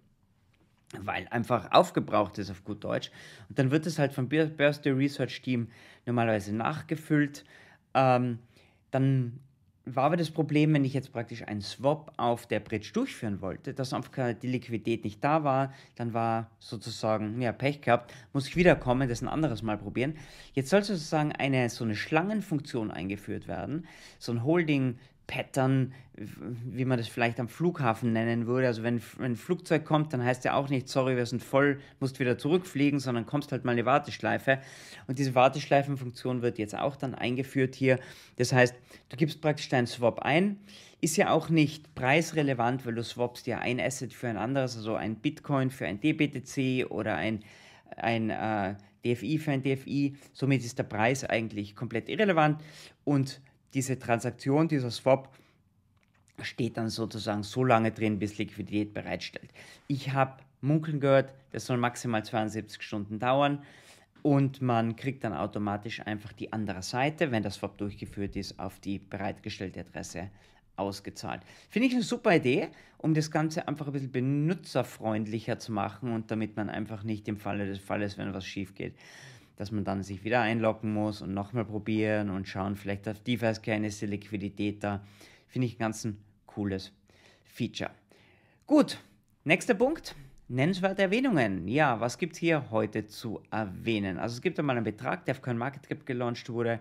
weil 0.99 1.27
einfach 1.29 1.71
aufgebraucht 1.71 2.39
ist 2.39 2.49
auf 2.49 2.63
gut 2.63 2.83
Deutsch. 2.83 3.11
Und 3.47 3.59
dann 3.59 3.69
wird 3.69 3.85
es 3.85 3.99
halt 3.99 4.11
vom 4.11 4.27
Birthday 4.27 4.91
Research 4.91 5.43
Team 5.43 5.67
normalerweise 6.07 6.55
nachgefüllt. 6.55 7.45
Ähm, 7.93 8.39
dann 8.89 9.39
war 9.85 10.05
aber 10.05 10.17
das 10.17 10.31
Problem, 10.31 10.73
wenn 10.73 10.85
ich 10.85 10.93
jetzt 10.93 11.11
praktisch 11.11 11.45
einen 11.45 11.61
Swap 11.61 12.13
auf 12.15 12.45
der 12.45 12.61
Bridge 12.61 12.91
durchführen 12.93 13.41
wollte, 13.41 13.73
dass 13.73 13.93
einfach 13.93 14.33
die 14.33 14.47
Liquidität 14.47 15.03
nicht 15.03 15.23
da 15.23 15.43
war, 15.43 15.73
dann 15.95 16.13
war 16.13 16.49
sozusagen, 16.59 17.41
ja, 17.41 17.51
Pech 17.51 17.81
gehabt, 17.81 18.13
muss 18.31 18.47
ich 18.47 18.55
wiederkommen, 18.55 19.09
das 19.09 19.21
ein 19.21 19.27
anderes 19.27 19.61
Mal 19.61 19.77
probieren. 19.77 20.15
Jetzt 20.53 20.69
soll 20.69 20.83
sozusagen 20.83 21.33
eine, 21.33 21.69
so 21.69 21.83
eine 21.83 21.95
Schlangenfunktion 21.95 22.91
eingeführt 22.91 23.47
werden, 23.47 23.85
so 24.19 24.31
ein 24.31 24.43
Holding 24.43 24.99
Pattern, 25.27 25.93
wie 26.15 26.85
man 26.85 26.97
das 26.97 27.07
vielleicht 27.07 27.39
am 27.39 27.47
Flughafen 27.47 28.13
nennen 28.13 28.45
würde. 28.45 28.67
Also 28.67 28.83
wenn, 28.83 29.01
wenn 29.17 29.31
ein 29.31 29.35
Flugzeug 29.35 29.85
kommt, 29.85 30.13
dann 30.13 30.23
heißt 30.23 30.43
ja 30.45 30.53
auch 30.53 30.69
nicht, 30.69 30.87
sorry, 30.89 31.15
wir 31.15 31.25
sind 31.25 31.43
voll, 31.43 31.79
musst 31.99 32.19
wieder 32.19 32.37
zurückfliegen, 32.37 32.99
sondern 32.99 33.25
kommst 33.25 33.51
halt 33.51 33.65
mal 33.65 33.71
eine 33.71 33.85
Warteschleife. 33.85 34.59
Und 35.07 35.19
diese 35.19 35.33
Warteschleifenfunktion 35.33 36.41
wird 36.41 36.59
jetzt 36.59 36.77
auch 36.77 36.95
dann 36.95 37.15
eingeführt 37.15 37.75
hier. 37.75 37.99
Das 38.37 38.53
heißt, 38.53 38.75
du 39.09 39.17
gibst 39.17 39.41
praktisch 39.41 39.69
deinen 39.69 39.87
Swap 39.87 40.19
ein. 40.19 40.59
Ist 41.01 41.17
ja 41.17 41.31
auch 41.31 41.49
nicht 41.49 41.95
preisrelevant, 41.95 42.85
weil 42.85 42.95
du 42.95 43.03
swapst 43.03 43.47
ja 43.47 43.59
ein 43.59 43.79
Asset 43.79 44.13
für 44.13 44.27
ein 44.27 44.37
anderes, 44.37 44.77
also 44.77 44.95
ein 44.95 45.15
Bitcoin 45.15 45.69
für 45.69 45.85
ein 45.85 45.99
DBTC 45.99 46.89
oder 46.91 47.15
ein, 47.15 47.43
ein 47.97 48.29
äh, 48.29 48.75
DFI 49.03 49.37
für 49.37 49.51
ein 49.51 49.63
DFI. 49.63 50.15
Somit 50.31 50.63
ist 50.63 50.77
der 50.77 50.83
Preis 50.83 51.23
eigentlich 51.23 51.75
komplett 51.75 52.07
irrelevant 52.07 52.61
und 53.03 53.41
diese 53.73 53.97
Transaktion, 53.99 54.67
dieser 54.67 54.91
Swap 54.91 55.29
steht 56.41 56.77
dann 56.77 56.89
sozusagen 56.89 57.43
so 57.43 57.63
lange 57.63 57.91
drin, 57.91 58.19
bis 58.19 58.37
Liquidität 58.37 58.93
bereitstellt. 58.93 59.49
Ich 59.87 60.11
habe 60.11 60.43
munkeln 60.61 60.99
gehört, 60.99 61.33
das 61.51 61.65
soll 61.65 61.77
maximal 61.77 62.23
72 62.23 62.81
Stunden 62.81 63.19
dauern 63.19 63.63
und 64.21 64.61
man 64.61 64.95
kriegt 64.95 65.23
dann 65.23 65.33
automatisch 65.33 65.99
einfach 66.01 66.33
die 66.33 66.51
andere 66.53 66.81
Seite, 66.81 67.31
wenn 67.31 67.43
das 67.43 67.55
Swap 67.55 67.77
durchgeführt 67.77 68.35
ist, 68.35 68.59
auf 68.59 68.79
die 68.79 68.99
bereitgestellte 68.99 69.81
Adresse 69.81 70.29
ausgezahlt. 70.75 71.41
Finde 71.69 71.87
ich 71.87 71.93
eine 71.93 72.03
super 72.03 72.35
Idee, 72.35 72.69
um 72.97 73.13
das 73.13 73.29
Ganze 73.29 73.67
einfach 73.67 73.87
ein 73.87 73.93
bisschen 73.93 74.11
benutzerfreundlicher 74.11 75.59
zu 75.59 75.71
machen 75.71 76.11
und 76.11 76.31
damit 76.31 76.55
man 76.55 76.69
einfach 76.69 77.03
nicht 77.03 77.27
im 77.27 77.37
Falle 77.37 77.67
des 77.67 77.79
Falles, 77.79 78.17
wenn 78.17 78.33
was 78.33 78.45
schief 78.45 78.73
geht, 78.73 78.95
dass 79.55 79.71
man 79.71 79.83
dann 79.83 80.03
sich 80.03 80.23
wieder 80.23 80.41
einloggen 80.41 80.93
muss 80.93 81.21
und 81.21 81.33
nochmal 81.33 81.65
probieren 81.65 82.29
und 82.29 82.47
schauen, 82.47 82.75
vielleicht 82.75 83.07
auf 83.07 83.19
DeFi-Scan 83.19 83.83
ist 83.83 84.01
die 84.01 84.07
Liquidität 84.07 84.83
da. 84.83 85.03
Finde 85.47 85.67
ich 85.67 85.75
ein 85.75 85.79
ganz 85.79 86.03
ein 86.05 86.17
cooles 86.45 86.91
Feature. 87.43 87.91
Gut, 88.65 88.97
nächster 89.43 89.75
Punkt. 89.75 90.15
Nennenswerte 90.47 91.03
Erwähnungen. 91.03 91.67
Ja, 91.67 91.99
was 91.99 92.17
gibt 92.17 92.33
es 92.33 92.39
hier 92.39 92.69
heute 92.69 93.07
zu 93.07 93.41
erwähnen? 93.49 94.17
Also 94.17 94.35
es 94.35 94.41
gibt 94.41 94.59
einmal 94.59 94.75
einen 94.75 94.83
Betrag, 94.83 95.25
der 95.25 95.35
auf 95.35 95.41
CoinMarketCap 95.41 96.05
gelauncht 96.05 96.49
wurde. 96.49 96.79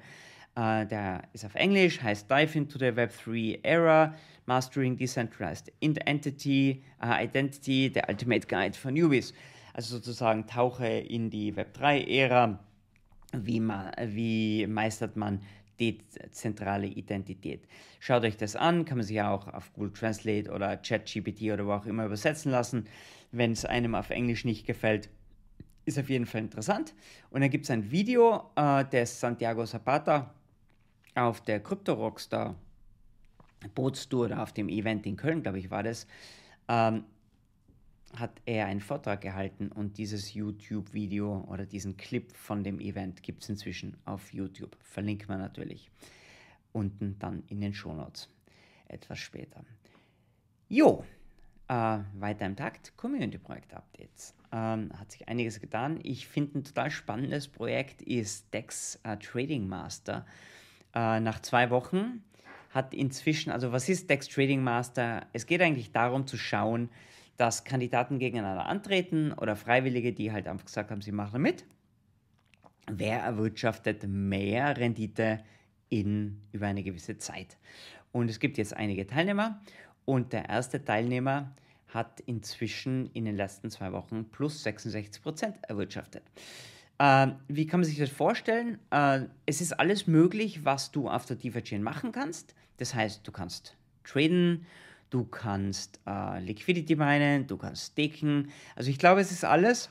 Uh, 0.55 0.85
der 0.85 1.23
ist 1.33 1.47
auf 1.47 1.55
Englisch, 1.55 2.03
heißt 2.03 2.31
Dive 2.31 2.59
into 2.59 2.79
the 2.79 2.89
Web3 2.89 3.61
Era, 3.63 4.15
Mastering 4.45 4.99
Decentralized 4.99 5.73
Entity, 5.81 6.83
uh, 7.03 7.15
Identity, 7.23 7.91
der 7.91 8.07
Ultimate 8.11 8.47
Guide 8.47 8.77
for 8.77 8.91
Newbies 8.91 9.33
also 9.73 9.97
sozusagen 9.97 10.47
tauche 10.47 10.87
in 10.87 11.31
die 11.31 11.55
Web3-Ära. 11.55 12.59
Wie, 13.35 13.61
wie 13.61 14.67
meistert 14.67 15.17
man 15.17 15.41
dezentrale 15.81 16.87
Identität? 16.87 17.67
Schaut 17.99 18.25
euch 18.25 18.37
das 18.37 18.57
an, 18.57 18.85
kann 18.85 18.99
man 18.99 19.07
sich 19.07 19.21
auch 19.23 19.49
auf 19.49 19.73
Google 19.73 19.93
Translate 19.93 20.51
oder 20.51 20.77
ChatGPT 20.77 21.53
oder 21.53 21.67
wo 21.67 21.73
auch 21.73 21.87
immer 21.87 22.05
übersetzen 22.05 22.53
lassen. 22.53 22.85
Wenn 23.31 23.53
es 23.53 23.65
einem 23.65 23.95
auf 23.95 24.11
Englisch 24.11 24.45
nicht 24.45 24.67
gefällt, 24.67 25.09
ist 25.85 25.99
auf 25.99 26.11
jeden 26.11 26.27
Fall 26.27 26.43
interessant. 26.43 26.95
Und 27.31 27.41
dann 27.41 27.51
gibt 27.51 27.65
es 27.65 27.71
ein 27.71 27.91
Video 27.91 28.51
äh, 28.57 28.85
des 28.85 29.19
Santiago 29.19 29.65
Zapata 29.65 30.35
auf 31.15 31.41
der 31.41 31.61
Crypto 31.61 31.95
Rockstar 31.95 32.55
Bootstour 33.75 34.27
oder 34.27 34.43
auf 34.43 34.53
dem 34.53 34.69
Event 34.69 35.07
in 35.07 35.17
Köln, 35.17 35.43
glaube 35.43 35.59
ich, 35.59 35.71
war 35.71 35.83
das. 35.83 36.07
Ähm, 36.69 37.05
hat 38.15 38.41
er 38.45 38.67
einen 38.67 38.81
Vortrag 38.81 39.21
gehalten 39.21 39.69
und 39.69 39.99
dieses 39.99 40.35
YouTube-Video 40.35 41.45
oder 41.49 41.67
diesen 41.67 41.97
Clip 41.97 42.35
von 42.37 42.63
dem 42.63 42.79
Event 42.81 43.23
gibt 43.23 43.43
es 43.43 43.49
inzwischen 43.49 43.97
auf 44.05 44.33
YouTube. 44.33 44.77
Verlinkt 44.81 45.29
man 45.29 45.39
natürlich 45.39 45.91
unten 46.73 47.19
dann 47.19 47.43
in 47.49 47.61
den 47.61 47.73
Shownotes 47.73 48.29
etwas 48.89 49.19
später. 49.19 49.65
Jo, 50.69 51.05
äh, 51.69 51.99
weiter 52.15 52.47
im 52.47 52.57
Takt, 52.57 52.97
Community-Projekt-Updates. 52.97 54.35
Ähm, 54.53 54.91
hat 54.99 55.11
sich 55.13 55.29
einiges 55.29 55.61
getan. 55.61 55.99
Ich 56.03 56.29
finde 56.29 56.59
ein 56.59 56.65
total 56.65 56.91
spannendes 56.91 57.49
Projekt 57.49 58.03
ist 58.03 58.53
Dex 58.53 59.01
äh, 59.05 59.17
Trading 59.17 59.67
Master. 59.67 60.27
Äh, 60.95 61.21
nach 61.21 61.41
zwei 61.41 61.71
Wochen 61.71 62.23
hat 62.71 62.95
inzwischen, 62.95 63.51
also 63.51 63.73
was 63.73 63.89
ist 63.89 64.11
Dex 64.11 64.29
Trading 64.29 64.63
Master? 64.63 65.27
Es 65.33 65.47
geht 65.47 65.63
eigentlich 65.63 65.93
darum 65.93 66.27
zu 66.27 66.37
schauen, 66.37 66.91
dass 67.37 67.65
Kandidaten 67.65 68.19
gegeneinander 68.19 68.67
antreten 68.67 69.33
oder 69.33 69.57
Freiwillige, 69.57 70.13
die 70.13 70.33
halt 70.33 70.47
einfach 70.47 70.67
gesagt 70.67 70.91
haben, 70.91 71.01
sie 71.01 71.13
machen 71.13 71.43
mit. 71.43 71.65
Wer 72.91 73.21
erwirtschaftet 73.21 74.05
mehr 74.07 74.77
Rendite 74.77 75.43
in, 75.89 76.41
über 76.53 76.67
eine 76.67 76.83
gewisse 76.83 77.19
Zeit? 77.19 77.57
Und 78.11 78.29
es 78.29 78.39
gibt 78.39 78.59
jetzt 78.59 78.77
einige 78.77 79.07
Teilnehmer 79.07 79.61
und 80.05 80.33
der 80.33 80.49
erste 80.49 80.85
Teilnehmer 80.85 81.55
hat 81.89 82.21
inzwischen 82.21 83.07
in 83.13 83.25
den 83.25 83.37
letzten 83.37 83.71
zwei 83.71 83.93
Wochen 83.93 84.31
plus 84.31 84.63
66 84.63 85.23
Prozent 85.23 85.57
erwirtschaftet. 85.69 86.23
Äh, 86.99 87.29
wie 87.49 87.67
kann 87.67 87.81
man 87.81 87.85
sich 87.89 87.99
das 87.99 88.11
vorstellen? 88.11 88.79
Äh, 88.91 89.23
es 89.47 89.61
ist 89.61 89.73
alles 89.73 90.07
möglich, 90.07 90.65
was 90.65 90.91
du 90.91 91.09
auf 91.09 91.27
der 91.27 91.37
DeFi-Chain 91.37 91.83
machen 91.83 92.13
kannst. 92.13 92.55
Das 92.79 92.95
heißt, 92.95 93.27
du 93.27 93.33
kannst 93.33 93.77
traden, 94.05 94.67
du 95.13 95.25
kannst 95.25 96.01
äh, 96.07 96.41
Liquidity 96.41 96.97
meinen, 96.97 97.47
du 97.47 97.59
kannst 97.59 97.93
staken. 97.93 98.51
Also 98.75 98.91
ich 98.91 98.99
glaube, 98.99 99.21
es 99.21 99.31
ist 99.31 99.45
alles. 99.45 99.91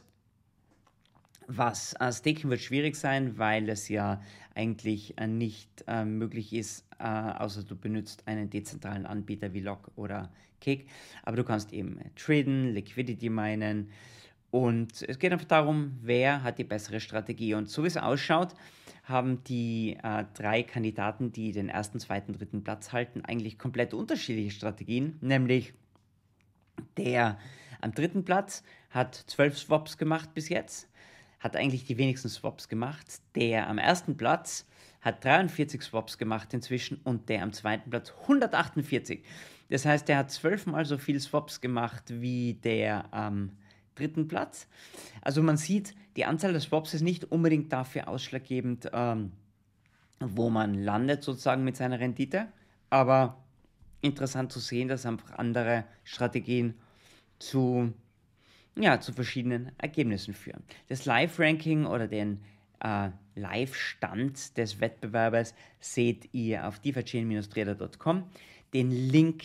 Was 1.47 1.93
äh, 1.99 2.11
staken 2.11 2.49
wird 2.49 2.61
schwierig 2.61 2.95
sein, 2.95 3.37
weil 3.37 3.69
es 3.69 3.87
ja 3.87 4.21
eigentlich 4.55 5.17
äh, 5.17 5.27
nicht 5.27 5.69
äh, 5.87 6.05
möglich 6.05 6.53
ist, 6.53 6.85
äh, 6.97 7.03
außer 7.03 7.63
du 7.63 7.75
benutzt 7.75 8.23
einen 8.27 8.49
dezentralen 8.49 9.05
Anbieter 9.05 9.53
wie 9.53 9.59
Lock 9.59 9.91
oder 9.95 10.31
Kick. 10.59 10.87
Aber 11.23 11.37
du 11.37 11.43
kannst 11.43 11.71
eben 11.71 11.99
traden, 12.15 12.73
Liquidity 12.73 13.29
meinen. 13.29 13.91
Und 14.49 15.03
es 15.03 15.19
geht 15.19 15.31
einfach 15.31 15.47
darum, 15.47 15.99
wer 16.01 16.41
hat 16.41 16.57
die 16.57 16.63
bessere 16.63 16.99
Strategie. 16.99 17.53
Und 17.53 17.69
so 17.69 17.83
wie 17.83 17.87
es 17.87 17.97
ausschaut, 17.97 18.55
haben 19.11 19.43
die 19.43 19.97
äh, 20.01 20.25
drei 20.33 20.63
Kandidaten, 20.63 21.31
die 21.31 21.51
den 21.51 21.69
ersten, 21.69 21.99
zweiten, 21.99 22.33
dritten 22.33 22.63
Platz 22.63 22.91
halten, 22.91 23.23
eigentlich 23.23 23.59
komplett 23.59 23.93
unterschiedliche 23.93 24.51
Strategien. 24.51 25.17
Nämlich 25.21 25.73
der 26.97 27.37
am 27.81 27.93
dritten 27.93 28.25
Platz 28.25 28.63
hat 28.89 29.15
zwölf 29.15 29.57
Swaps 29.57 29.97
gemacht 29.97 30.33
bis 30.33 30.49
jetzt, 30.49 30.89
hat 31.39 31.55
eigentlich 31.55 31.85
die 31.85 31.97
wenigsten 31.97 32.29
Swaps 32.29 32.69
gemacht. 32.69 33.21
Der 33.35 33.67
am 33.67 33.77
ersten 33.77 34.17
Platz 34.17 34.67
hat 35.01 35.23
43 35.23 35.81
Swaps 35.81 36.17
gemacht 36.17 36.53
inzwischen 36.53 36.99
und 37.03 37.29
der 37.29 37.43
am 37.43 37.53
zweiten 37.53 37.89
Platz 37.89 38.13
148. 38.21 39.23
Das 39.69 39.85
heißt, 39.85 40.09
er 40.09 40.17
hat 40.17 40.31
zwölfmal 40.31 40.85
so 40.85 40.97
viel 40.97 41.19
Swaps 41.19 41.61
gemacht 41.61 42.03
wie 42.07 42.55
der 42.55 43.13
am 43.13 43.33
ähm, 43.33 43.57
dritten 44.01 44.27
Platz. 44.27 44.67
Also 45.21 45.41
man 45.41 45.57
sieht, 45.57 45.93
die 46.15 46.25
Anzahl 46.25 46.51
der 46.51 46.61
Swaps 46.61 46.93
ist 46.93 47.01
nicht 47.01 47.31
unbedingt 47.31 47.71
dafür 47.71 48.07
ausschlaggebend, 48.07 48.89
ähm, 48.93 49.31
wo 50.19 50.49
man 50.49 50.73
landet 50.73 51.23
sozusagen 51.23 51.63
mit 51.63 51.77
seiner 51.77 51.99
Rendite, 51.99 52.47
aber 52.89 53.43
interessant 54.01 54.51
zu 54.51 54.59
sehen, 54.59 54.87
dass 54.87 55.05
einfach 55.05 55.31
andere 55.37 55.85
Strategien 56.03 56.75
zu, 57.39 57.93
ja, 58.75 58.99
zu 58.99 59.13
verschiedenen 59.13 59.71
Ergebnissen 59.77 60.33
führen. 60.33 60.63
Das 60.89 61.05
Live-Ranking 61.05 61.85
oder 61.85 62.07
den 62.07 62.41
äh, 62.79 63.09
Live-Stand 63.35 64.57
des 64.57 64.79
Wettbewerbers 64.79 65.53
seht 65.79 66.33
ihr 66.33 66.67
auf 66.67 66.79
divachain-trader.com. 66.79 68.23
Den 68.73 68.91
Link 68.91 69.43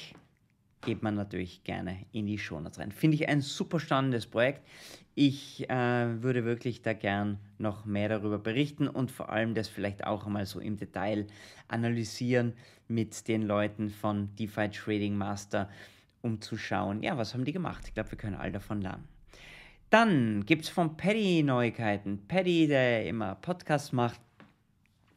geht 0.87 1.03
man 1.03 1.17
natürlich 1.17 1.65
gerne 1.65 2.07
in 2.13 2.27
die 2.27 2.39
Shownotes 2.39 2.79
rein. 2.79 2.93
Finde 2.93 3.17
ich 3.17 3.29
ein 3.29 3.43
super 3.43 3.79
spannendes 3.81 4.27
Projekt. 4.27 4.63
Ich 5.15 5.69
äh, 5.69 6.23
würde 6.23 6.45
wirklich 6.45 6.81
da 6.81 6.93
gern 6.93 7.39
noch 7.59 7.85
mehr 7.85 8.09
darüber 8.09 8.39
berichten 8.39 8.87
und 8.87 9.11
vor 9.11 9.29
allem 9.31 9.55
das 9.55 9.69
vielleicht 9.69 10.07
auch 10.07 10.27
einmal 10.27 10.47
so 10.47 10.61
im 10.61 10.77
Detail 10.77 11.27
analysieren 11.69 12.55
mit 12.87 13.27
den 13.27 13.43
Leuten 13.43 13.91
von 13.91 14.35
DeFi 14.37 14.71
Trading 14.71 15.17
Master, 15.17 15.69
um 16.23 16.41
zu 16.41 16.57
schauen, 16.57 17.03
ja, 17.03 17.19
was 17.19 17.35
haben 17.35 17.45
die 17.45 17.53
gemacht? 17.53 17.85
Ich 17.87 17.95
glaube, 17.95 18.13
wir 18.13 18.19
können 18.19 18.37
all 18.37 18.53
davon 18.53 18.81
lernen. 18.81 19.09
Dann 19.91 20.45
gibt 20.47 20.65
es 20.65 20.69
von 20.69 20.97
Paddy 20.97 21.43
Neuigkeiten. 21.43 22.27
Paddy, 22.29 22.69
der 22.69 23.07
immer 23.07 23.35
Podcasts 23.37 23.93
macht, 23.93 24.21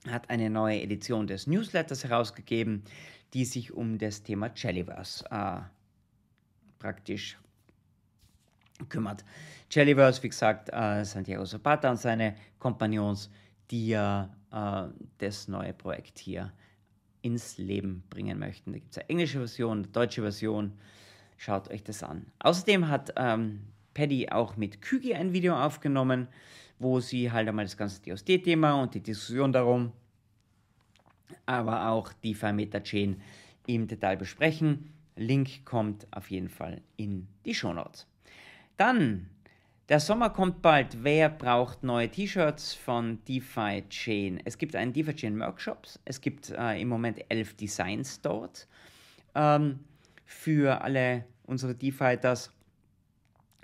hat 0.10 0.30
eine 0.30 0.50
neue 0.50 0.82
Edition 0.82 1.28
des 1.28 1.46
Newsletters 1.46 2.04
herausgegeben 2.04 2.84
die 3.33 3.45
sich 3.45 3.74
um 3.74 3.98
das 3.98 4.24
Thema 4.24 4.51
Jellyverse 4.55 5.25
äh, 5.29 5.62
praktisch 6.79 7.38
kümmert. 8.88 9.25
Jellyverse, 9.69 10.24
wie 10.24 10.29
gesagt, 10.29 10.69
äh, 10.71 11.03
Santiago 11.03 11.45
Zapata 11.45 11.89
und 11.91 11.98
seine 11.98 12.36
Kompagnons, 12.57 13.29
die 13.69 13.89
ja 13.89 14.29
äh, 14.51 14.88
das 15.17 15.48
neue 15.48 15.74
Projekt 15.74 16.19
hier 16.19 16.51
ins 17.21 17.57
Leben 17.57 18.03
bringen 18.09 18.39
möchten. 18.39 18.71
Da 18.71 18.79
gibt 18.79 18.91
es 18.91 18.98
eine 18.98 19.09
englische 19.09 19.39
Version, 19.39 19.79
eine 19.79 19.88
deutsche 19.88 20.21
Version. 20.21 20.74
Schaut 21.38 21.69
euch 21.69 21.83
das 21.83 22.03
an. 22.03 22.25
Außerdem 22.39 22.88
hat 22.88 23.13
ähm, 23.17 23.62
Paddy 23.93 24.29
auch 24.29 24.55
mit 24.55 24.81
Kügi 24.81 25.13
ein 25.13 25.33
Video 25.33 25.55
aufgenommen, 25.55 26.27
wo 26.79 27.00
sie 27.00 27.31
halt 27.31 27.48
einmal 27.48 27.65
das 27.65 27.77
ganze 27.77 28.01
DOSD-Thema 28.01 28.81
und 28.81 28.93
die 28.93 29.01
Diskussion 29.01 29.51
darum 29.51 29.91
aber 31.45 31.89
auch 31.89 32.13
DeFi 32.13 32.53
Metachain 32.53 33.21
im 33.67 33.88
Detail 33.88 34.17
besprechen. 34.17 34.91
Link 35.15 35.65
kommt 35.65 36.07
auf 36.12 36.31
jeden 36.31 36.50
Fall 36.50 36.81
in 36.95 37.27
die 37.45 37.53
Show 37.53 37.74
Notes. 37.74 38.07
Dann, 38.77 39.29
der 39.89 40.00
Sommer 40.00 40.29
kommt 40.29 40.62
bald. 40.62 41.03
Wer 41.03 41.29
braucht 41.29 41.83
neue 41.83 42.09
T-Shirts 42.09 42.74
von 42.74 43.24
DeFi 43.25 43.83
Chain? 43.89 44.39
Es 44.45 44.57
gibt 44.57 44.75
einen 44.75 44.93
DeFi 44.93 45.13
Chain 45.13 45.39
Workshop. 45.39 45.88
Es 46.05 46.21
gibt 46.21 46.51
äh, 46.51 46.79
im 46.81 46.88
Moment 46.88 47.19
elf 47.29 47.55
Designs 47.55 48.21
dort. 48.21 48.67
Ähm, 49.36 49.79
für 50.25 50.81
alle 50.81 51.25
unsere 51.45 51.75
DeFighters. 51.75 52.51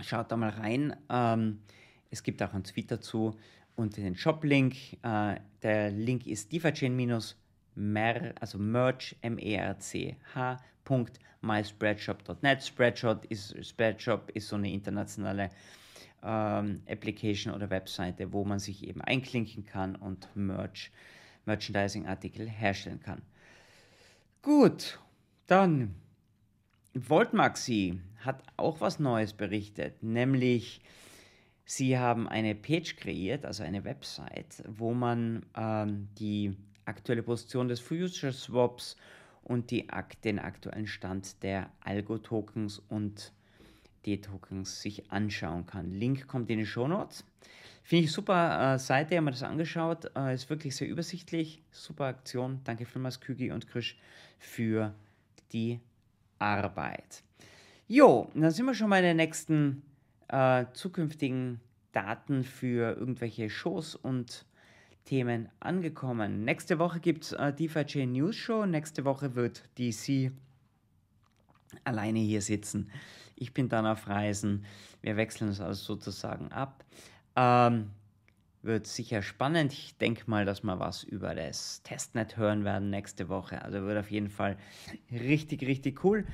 Schaut 0.01 0.31
da 0.31 0.36
mal 0.36 0.50
rein. 0.50 0.95
Ähm, 1.10 1.60
es 2.10 2.24
gibt 2.24 2.41
auch 2.41 2.53
einen 2.53 2.63
Tweet 2.63 2.91
dazu 2.91 3.36
und 3.75 3.95
den 3.98 4.15
Shop-Link. 4.15 4.75
Äh, 5.03 5.39
der 5.62 5.91
Link 5.91 6.27
ist 6.27 6.51
DeFiChain-mer, 7.75 8.34
also 8.39 8.58
merch, 8.58 9.15
M-E-R-C-H, 9.22 10.58
.myspreadshop.net. 11.41 12.63
Spreadshop 12.63 13.25
ist, 13.29 13.65
Spreadshop 13.65 14.32
ist 14.32 14.48
so 14.48 14.55
eine 14.55 14.72
internationale 14.72 15.50
ähm, 16.24 16.82
Application 16.88 17.53
oder 17.53 17.70
Webseite, 17.70 18.34
wo 18.34 18.44
man 18.44 18.60
sich 18.60 18.88
eben 18.88 19.01
einklinken 19.01 19.65
kann 19.65 19.96
und 19.96 20.27
Merch, 20.36 20.91
Merchandising-Artikel 21.46 22.50
herstellen 22.50 23.00
kann. 23.00 23.22
Gut, 24.41 25.00
dann 25.48 25.96
Voltmaxi 26.94 28.00
hat 28.20 28.41
auch 28.58 28.82
was 28.82 29.00
Neues 29.00 29.34
berichtet, 29.34 30.01
nämlich 30.01 30.82
sie 31.65 31.98
haben 31.98 32.27
eine 32.27 32.55
Page 32.55 32.96
kreiert, 32.96 33.46
also 33.46 33.63
eine 33.63 33.84
Website, 33.84 34.63
wo 34.67 34.94
man 34.94 35.46
ähm, 35.55 36.08
die 36.17 36.55
aktuelle 36.86 37.24
Position 37.24 37.68
des 37.68 37.80
Future 37.80 38.32
Swaps 38.32 38.96
und 39.44 39.72
die, 39.72 39.88
den 40.24 40.39
aktuellen 40.39 40.88
Stand 40.88 41.44
der 41.44 41.70
Algo-Tokens 41.82 42.82
und 42.89 43.32
D-Tokens 44.06 44.82
sich 44.82 45.12
anschauen 45.12 45.65
kann. 45.65 45.92
Link 45.92 46.27
kommt 46.27 46.50
in 46.50 46.60
die 46.60 46.65
Show 46.65 46.88
Notes. 46.88 47.25
Finde 47.84 48.06
ich 48.06 48.12
super 48.12 48.74
äh, 48.74 48.80
Seite, 48.80 49.15
haben 49.15 49.25
wir 49.25 49.32
das 49.32 49.44
angeschaut. 49.44 50.12
Äh, 50.15 50.34
ist 50.34 50.50
wirklich 50.50 50.75
sehr 50.75 50.88
übersichtlich. 50.88 51.62
Super 51.72 52.06
Aktion. 52.06 52.62
Danke 52.63 52.86
vielmals, 52.86 53.22
Kügi 53.22 53.51
und 53.51 53.68
Krisch, 53.68 53.98
für 54.39 54.94
die 55.54 55.80
Arbeit. 56.39 57.24
Jo, 57.88 58.32
dann 58.34 58.50
sind 58.50 58.65
wir 58.65 58.74
schon 58.74 58.89
mal 58.89 58.98
in 58.98 59.06
den 59.06 59.18
nächsten 59.18 59.84
äh, 60.30 60.65
zukünftigen 60.74 61.60
Daten 61.92 62.44
für 62.44 62.98
irgendwelche 62.98 63.50
Shows 63.50 63.96
und 63.96 64.46
Themen 65.06 65.50
angekommen. 65.60 66.44
Nächste 66.44 66.80
Woche 66.80 67.00
gibt 67.00 67.26
es 67.26 67.32
äh, 67.34 67.54
DeFi 67.54 68.06
News 68.06 68.36
Show. 68.36 68.66
Nächste 68.66 69.06
Woche 69.06 69.36
wird 69.36 69.64
DC 69.78 70.32
alleine 71.84 72.20
hier 72.20 72.42
sitzen. 72.42 72.92
Ich 73.36 73.54
bin 73.54 73.70
dann 73.70 73.86
auf 73.86 74.08
Reisen. 74.08 74.66
Wir 75.02 75.16
wechseln 75.16 75.50
es 75.50 75.62
also 75.62 75.96
sozusagen 75.96 76.52
ab. 76.52 76.84
Ähm, 77.36 77.92
wird 78.64 78.88
sicher 78.88 79.22
spannend. 79.22 79.74
Ich 79.74 79.96
denke 79.98 80.24
mal, 80.26 80.44
dass 80.44 80.64
wir 80.64 80.80
was 80.80 81.04
über 81.04 81.36
das 81.36 81.84
Testnet 81.84 82.38
hören 82.38 82.64
werden 82.64 82.90
nächste 82.90 83.30
Woche. 83.30 83.62
Also 83.62 83.84
wird 83.84 84.00
auf 84.00 84.10
jeden 84.10 84.30
Fall 84.30 84.58
richtig, 85.12 85.62
richtig 85.62 86.04
cool. 86.04 86.26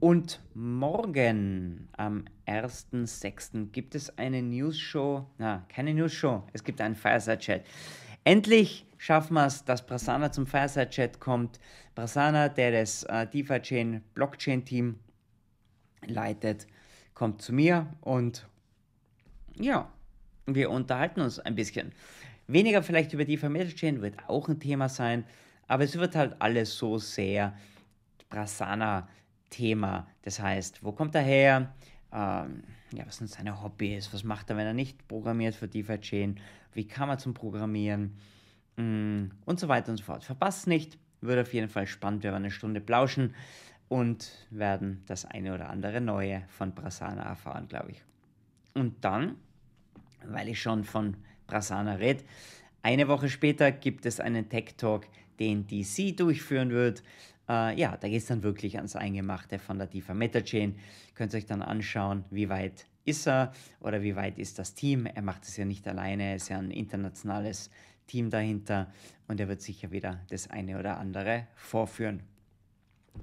Und 0.00 0.40
morgen 0.54 1.88
am 1.96 2.24
1.6. 2.46 3.70
gibt 3.70 3.94
es 3.94 4.16
eine 4.18 4.42
News-Show. 4.42 5.26
Na, 5.38 5.64
keine 5.68 5.94
News-Show. 5.94 6.42
Es 6.52 6.64
gibt 6.64 6.80
einen 6.80 6.94
Fireside-Chat. 6.94 7.64
Endlich 8.24 8.86
schaffen 8.96 9.34
wir 9.34 9.46
es, 9.46 9.64
dass 9.64 9.84
Brasana 9.84 10.32
zum 10.32 10.46
Fireside-Chat 10.46 11.20
kommt. 11.20 11.60
Brasana, 11.94 12.48
der 12.48 12.72
das 12.72 13.02
äh, 13.04 13.26
DeFi-Chain 13.26 14.02
Blockchain-Team 14.14 14.98
leitet, 16.06 16.66
kommt 17.12 17.42
zu 17.42 17.52
mir 17.52 17.86
und 18.00 18.48
ja, 19.56 19.90
wir 20.46 20.70
unterhalten 20.70 21.20
uns 21.20 21.38
ein 21.38 21.54
bisschen. 21.54 21.92
Weniger 22.46 22.82
vielleicht 22.82 23.12
über 23.12 23.24
die 23.24 23.38
Chain 23.38 24.02
wird 24.02 24.28
auch 24.28 24.48
ein 24.48 24.58
Thema 24.58 24.88
sein, 24.88 25.24
aber 25.68 25.84
es 25.84 25.96
wird 25.98 26.16
halt 26.16 26.36
alles 26.40 26.76
so 26.76 26.98
sehr 26.98 27.54
Brasana-Thema. 28.30 30.06
Das 30.22 30.40
heißt, 30.40 30.82
wo 30.82 30.92
kommt 30.92 31.14
er 31.14 31.22
her? 31.22 31.74
Ähm, 32.14 32.62
ja, 32.94 33.06
was 33.06 33.18
sind 33.18 33.28
seine 33.28 33.62
Hobbys? 33.62 34.14
Was 34.14 34.24
macht 34.24 34.48
er, 34.48 34.56
wenn 34.56 34.66
er 34.66 34.72
nicht 34.72 35.06
programmiert 35.08 35.54
für 35.54 35.68
DeFi 35.68 35.98
Chain? 35.98 36.40
Wie 36.72 36.86
kann 36.86 37.08
man 37.08 37.18
zum 37.18 37.34
Programmieren? 37.34 38.16
Mm, 38.76 39.26
und 39.44 39.60
so 39.60 39.68
weiter 39.68 39.90
und 39.90 39.98
so 39.98 40.04
fort. 40.04 40.24
Verpasst 40.24 40.66
nicht. 40.66 40.96
Wird 41.20 41.40
auf 41.40 41.52
jeden 41.52 41.68
Fall 41.68 41.86
spannend. 41.86 42.22
Wir 42.22 42.30
werden 42.30 42.44
eine 42.44 42.50
Stunde 42.50 42.80
plauschen 42.80 43.34
und 43.88 44.46
werden 44.50 45.02
das 45.06 45.24
eine 45.24 45.54
oder 45.54 45.68
andere 45.68 46.00
Neue 46.00 46.44
von 46.48 46.74
Brasana 46.74 47.22
erfahren, 47.22 47.68
glaube 47.68 47.92
ich. 47.92 48.02
Und 48.74 49.04
dann 49.04 49.36
weil 50.28 50.48
ich 50.48 50.60
schon 50.60 50.84
von 50.84 51.16
Brasana 51.46 51.94
rede. 51.94 52.24
Eine 52.82 53.08
Woche 53.08 53.28
später 53.28 53.72
gibt 53.72 54.06
es 54.06 54.20
einen 54.20 54.48
Tech 54.48 54.74
Talk, 54.76 55.06
den 55.38 55.66
DC 55.66 56.16
durchführen 56.16 56.70
wird. 56.70 57.02
Äh, 57.48 57.78
ja, 57.78 57.96
da 57.96 58.08
geht 58.08 58.22
es 58.22 58.26
dann 58.26 58.42
wirklich 58.42 58.76
ans 58.76 58.96
Eingemachte 58.96 59.58
von 59.58 59.78
der 59.78 59.86
DeFi 59.86 60.14
MetaChain. 60.14 60.76
Könnt 61.14 61.32
ihr 61.34 61.38
euch 61.38 61.46
dann 61.46 61.62
anschauen, 61.62 62.24
wie 62.30 62.48
weit 62.48 62.86
ist 63.04 63.26
er 63.26 63.52
oder 63.80 64.02
wie 64.02 64.16
weit 64.16 64.38
ist 64.38 64.58
das 64.58 64.74
Team. 64.74 65.06
Er 65.06 65.22
macht 65.22 65.44
es 65.44 65.56
ja 65.56 65.64
nicht 65.64 65.86
alleine, 65.86 66.24
er 66.24 66.36
ist 66.36 66.48
ja 66.48 66.58
ein 66.58 66.70
internationales 66.70 67.70
Team 68.06 68.30
dahinter 68.30 68.90
und 69.28 69.40
er 69.40 69.48
wird 69.48 69.62
sicher 69.62 69.90
wieder 69.90 70.20
das 70.30 70.50
eine 70.50 70.78
oder 70.78 70.98
andere 70.98 71.46
vorführen. 71.54 72.22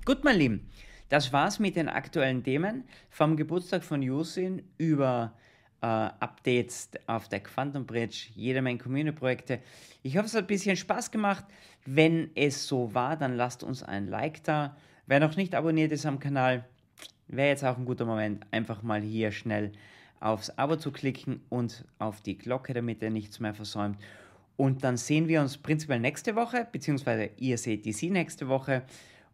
Gut, 0.05 0.23
mein 0.23 0.37
Lieben, 0.37 0.69
das 1.09 1.33
war's 1.33 1.59
mit 1.59 1.75
den 1.75 1.89
aktuellen 1.89 2.43
Themen 2.43 2.85
vom 3.09 3.35
Geburtstag 3.35 3.83
von 3.83 4.01
Yusin 4.01 4.63
über 4.77 5.33
Updates 5.81 6.89
auf 7.07 7.27
der 7.27 7.39
Quantum 7.39 7.85
Bridge, 7.85 8.27
jede 8.35 8.61
Menge 8.61 8.79
Community-Projekte. 8.79 9.59
Ich 10.03 10.15
hoffe, 10.15 10.27
es 10.27 10.35
hat 10.35 10.43
ein 10.43 10.47
bisschen 10.47 10.75
Spaß 10.75 11.09
gemacht. 11.09 11.43
Wenn 11.85 12.29
es 12.35 12.67
so 12.67 12.93
war, 12.93 13.17
dann 13.17 13.35
lasst 13.35 13.63
uns 13.63 13.81
ein 13.81 14.07
Like 14.07 14.43
da. 14.43 14.77
Wer 15.07 15.19
noch 15.19 15.35
nicht 15.35 15.55
abonniert 15.55 15.91
ist 15.91 16.05
am 16.05 16.19
Kanal, 16.19 16.65
wäre 17.27 17.49
jetzt 17.49 17.65
auch 17.65 17.77
ein 17.77 17.85
guter 17.85 18.05
Moment, 18.05 18.45
einfach 18.51 18.83
mal 18.83 19.01
hier 19.01 19.31
schnell 19.31 19.71
aufs 20.19 20.51
Abo 20.51 20.75
zu 20.75 20.91
klicken 20.91 21.41
und 21.49 21.83
auf 21.97 22.21
die 22.21 22.37
Glocke, 22.37 22.73
damit 22.73 23.01
ihr 23.01 23.09
nichts 23.09 23.39
mehr 23.39 23.55
versäumt. 23.55 23.97
Und 24.57 24.83
dann 24.83 24.97
sehen 24.97 25.27
wir 25.27 25.41
uns 25.41 25.57
prinzipiell 25.57 25.99
nächste 25.99 26.35
Woche, 26.35 26.67
beziehungsweise 26.71 27.31
ihr 27.37 27.57
seht 27.57 27.85
die 27.85 27.93
Sie 27.93 28.11
nächste 28.11 28.47
Woche. 28.47 28.83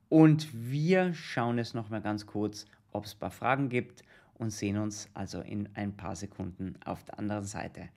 Und 0.07 0.47
wir 0.53 1.13
schauen 1.13 1.59
es 1.59 1.73
nochmal 1.73 1.99
ganz 2.01 2.25
kurz, 2.25 2.65
ob 2.93 3.03
es 3.03 3.15
ein 3.15 3.19
paar 3.19 3.31
Fragen 3.31 3.67
gibt 3.67 4.03
und 4.37 4.51
sehen 4.51 4.77
uns 4.77 5.09
also 5.13 5.41
in 5.41 5.69
ein 5.75 5.95
paar 5.95 6.15
Sekunden 6.15 6.75
auf 6.85 7.03
der 7.03 7.19
anderen 7.19 7.45
Seite. 7.45 7.89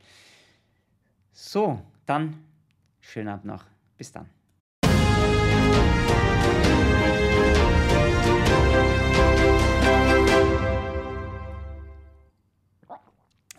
So, 1.33 1.81
dann 2.07 2.45
schönen 3.01 3.29
Abend 3.29 3.45
noch. 3.47 3.65
Bis 3.97 4.13
dann. 4.13 4.29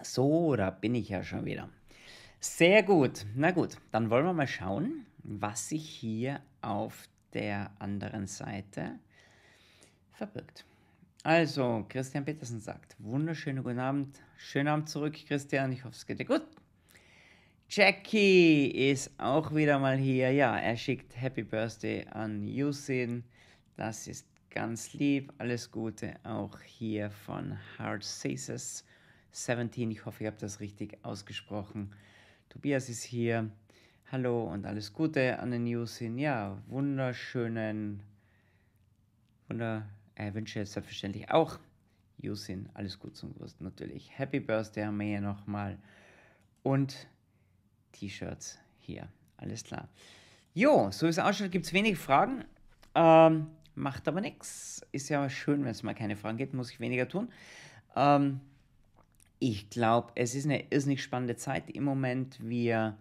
So, 0.03 0.55
da 0.55 0.71
bin 0.71 0.95
ich 0.95 1.09
ja 1.09 1.23
schon 1.23 1.45
wieder. 1.45 1.69
Sehr 2.39 2.83
gut. 2.83 3.25
Na 3.35 3.51
gut, 3.51 3.77
dann 3.91 4.09
wollen 4.09 4.25
wir 4.25 4.33
mal 4.33 4.47
schauen, 4.47 5.05
was 5.23 5.69
sich 5.69 5.87
hier 5.87 6.41
auf 6.61 7.07
der 7.33 7.71
anderen 7.79 8.27
Seite 8.27 8.99
verbirgt. 10.11 10.65
Also, 11.23 11.85
Christian 11.87 12.25
Petersen 12.25 12.59
sagt, 12.59 12.95
wunderschönen 12.97 13.63
guten 13.63 13.77
Abend. 13.77 14.19
Schönen 14.37 14.69
Abend 14.69 14.89
zurück, 14.89 15.15
Christian. 15.27 15.71
Ich 15.71 15.83
hoffe, 15.83 15.93
es 15.95 16.07
geht 16.07 16.17
dir 16.17 16.25
gut. 16.25 16.41
Jackie 17.69 18.71
ist 18.89 19.11
auch 19.19 19.53
wieder 19.53 19.77
mal 19.77 19.97
hier. 19.97 20.31
Ja, 20.31 20.57
er 20.57 20.75
schickt 20.75 21.15
Happy 21.15 21.43
Birthday 21.43 22.07
an 22.07 22.47
Yusin. 22.47 23.23
Das 23.77 24.07
ist 24.07 24.25
ganz 24.49 24.93
lieb. 24.93 25.31
Alles 25.37 25.69
Gute 25.69 26.15
auch 26.23 26.59
hier 26.59 27.11
von 27.11 27.55
Hard 27.77 28.01
Caesars 28.01 28.83
17. 29.31 29.91
Ich 29.91 30.03
hoffe, 30.03 30.23
ich 30.23 30.27
habe 30.27 30.39
das 30.39 30.59
richtig 30.59 30.97
ausgesprochen. 31.05 31.93
Tobias 32.49 32.89
ist 32.89 33.03
hier. 33.03 33.51
Hallo 34.11 34.45
und 34.45 34.65
alles 34.65 34.91
Gute 34.91 35.37
an 35.37 35.51
den 35.51 35.67
Yusin. 35.67 36.17
Ja, 36.17 36.57
wunderschönen, 36.65 38.01
wunderschönen 39.47 40.00
äh, 40.15 40.33
wünsche 40.33 40.65
selbstverständlich 40.65 41.31
auch 41.31 41.59
Yusin 42.21 42.69
alles 42.73 42.99
gut 42.99 43.15
zum 43.15 43.33
Geburtstag 43.33 43.61
natürlich. 43.61 44.17
Happy 44.17 44.39
Birthday 44.39 44.89
hier 44.99 45.21
nochmal. 45.21 45.77
Und 46.63 47.07
T-Shirts 47.93 48.59
hier. 48.79 49.07
Alles 49.37 49.63
klar. 49.63 49.87
Jo, 50.53 50.91
so 50.91 51.05
wie 51.05 51.09
es 51.09 51.19
ausschaut, 51.19 51.51
gibt 51.51 51.65
es 51.65 51.73
wenig 51.73 51.97
Fragen. 51.97 52.45
Ähm, 52.93 53.47
macht 53.75 54.07
aber 54.07 54.21
nichts. 54.21 54.85
Ist 54.91 55.09
ja 55.09 55.29
schön, 55.29 55.63
wenn 55.63 55.71
es 55.71 55.83
mal 55.83 55.95
keine 55.95 56.15
Fragen 56.15 56.37
gibt, 56.37 56.53
muss 56.53 56.71
ich 56.71 56.79
weniger 56.79 57.07
tun. 57.07 57.29
Ähm, 57.95 58.41
ich 59.39 59.69
glaube, 59.69 60.11
es 60.15 60.35
ist 60.35 60.45
eine 60.45 60.71
irrsinnig 60.71 61.01
spannende 61.01 61.35
Zeit 61.35 61.69
im 61.69 61.83
Moment. 61.83 62.37
Wir 62.41 62.97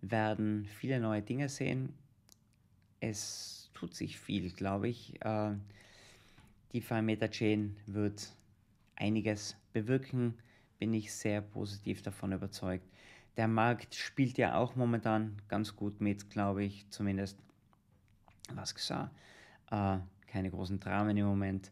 werden 0.00 0.64
viele 0.64 0.98
neue 0.98 1.22
Dinge 1.22 1.48
sehen. 1.48 1.94
Es 3.00 3.70
tut 3.74 3.94
sich 3.94 4.18
viel, 4.18 4.50
glaube 4.50 4.88
ich. 4.88 5.24
Äh, 5.24 5.52
die 6.72 6.82
5-Meter-Chain 6.82 7.76
wird 7.86 8.34
einiges 8.96 9.56
bewirken, 9.72 10.34
bin 10.78 10.94
ich 10.94 11.12
sehr 11.12 11.40
positiv 11.40 12.02
davon 12.02 12.32
überzeugt. 12.32 12.86
Der 13.36 13.48
Markt 13.48 13.94
spielt 13.94 14.36
ja 14.38 14.56
auch 14.56 14.74
momentan 14.76 15.40
ganz 15.48 15.76
gut 15.76 16.00
mit, 16.00 16.30
glaube 16.30 16.64
ich, 16.64 16.88
zumindest 16.90 17.38
was 18.52 18.74
gesagt. 18.74 19.14
Äh, 19.70 19.98
keine 20.26 20.50
großen 20.50 20.80
Dramen 20.80 21.16
im 21.16 21.26
Moment. 21.26 21.70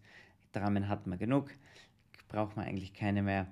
Dramen 0.52 0.88
hat 0.88 1.06
man 1.06 1.18
genug, 1.18 1.50
braucht 2.28 2.56
man 2.56 2.66
eigentlich 2.66 2.94
keine 2.94 3.22
mehr. 3.22 3.46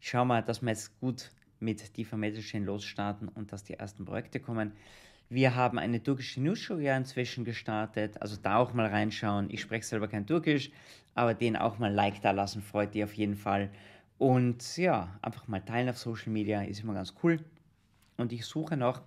Ich 0.00 0.10
schaue 0.10 0.26
mal, 0.26 0.42
dass 0.42 0.62
wir 0.62 0.70
jetzt 0.70 0.98
gut 1.00 1.30
mit 1.60 1.96
die 1.96 2.04
Chain 2.04 2.64
losstarten 2.64 3.28
und 3.28 3.52
dass 3.52 3.64
die 3.64 3.74
ersten 3.74 4.04
Projekte 4.04 4.40
kommen. 4.40 4.72
Wir 5.32 5.54
haben 5.54 5.78
eine 5.78 6.02
türkische 6.02 6.42
News-Show 6.42 6.76
ja 6.76 6.94
inzwischen 6.94 7.46
gestartet, 7.46 8.20
also 8.20 8.36
da 8.36 8.58
auch 8.58 8.74
mal 8.74 8.84
reinschauen. 8.84 9.48
Ich 9.48 9.62
spreche 9.62 9.86
selber 9.86 10.06
kein 10.06 10.26
Türkisch, 10.26 10.70
aber 11.14 11.32
den 11.32 11.56
auch 11.56 11.78
mal 11.78 11.90
Like 11.90 12.20
da 12.20 12.32
lassen, 12.32 12.60
freut 12.60 12.92
die 12.92 13.02
auf 13.02 13.14
jeden 13.14 13.34
Fall. 13.34 13.70
Und 14.18 14.76
ja, 14.76 15.08
einfach 15.22 15.48
mal 15.48 15.60
teilen 15.60 15.88
auf 15.88 15.96
Social 15.96 16.30
Media, 16.30 16.60
ist 16.60 16.82
immer 16.82 16.92
ganz 16.92 17.14
cool. 17.22 17.38
Und 18.18 18.30
ich 18.30 18.44
suche 18.44 18.76
noch 18.76 19.00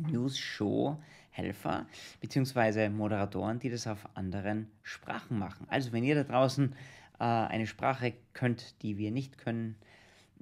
News-Show-Helfer 0.00 1.86
bzw. 2.20 2.88
Moderatoren, 2.88 3.60
die 3.60 3.70
das 3.70 3.86
auf 3.86 4.08
anderen 4.14 4.72
Sprachen 4.82 5.38
machen. 5.38 5.68
Also 5.70 5.92
wenn 5.92 6.02
ihr 6.02 6.16
da 6.16 6.24
draußen 6.24 6.74
äh, 7.20 7.22
eine 7.22 7.68
Sprache 7.68 8.14
könnt, 8.32 8.82
die 8.82 8.98
wir 8.98 9.12
nicht 9.12 9.38
können, 9.38 9.76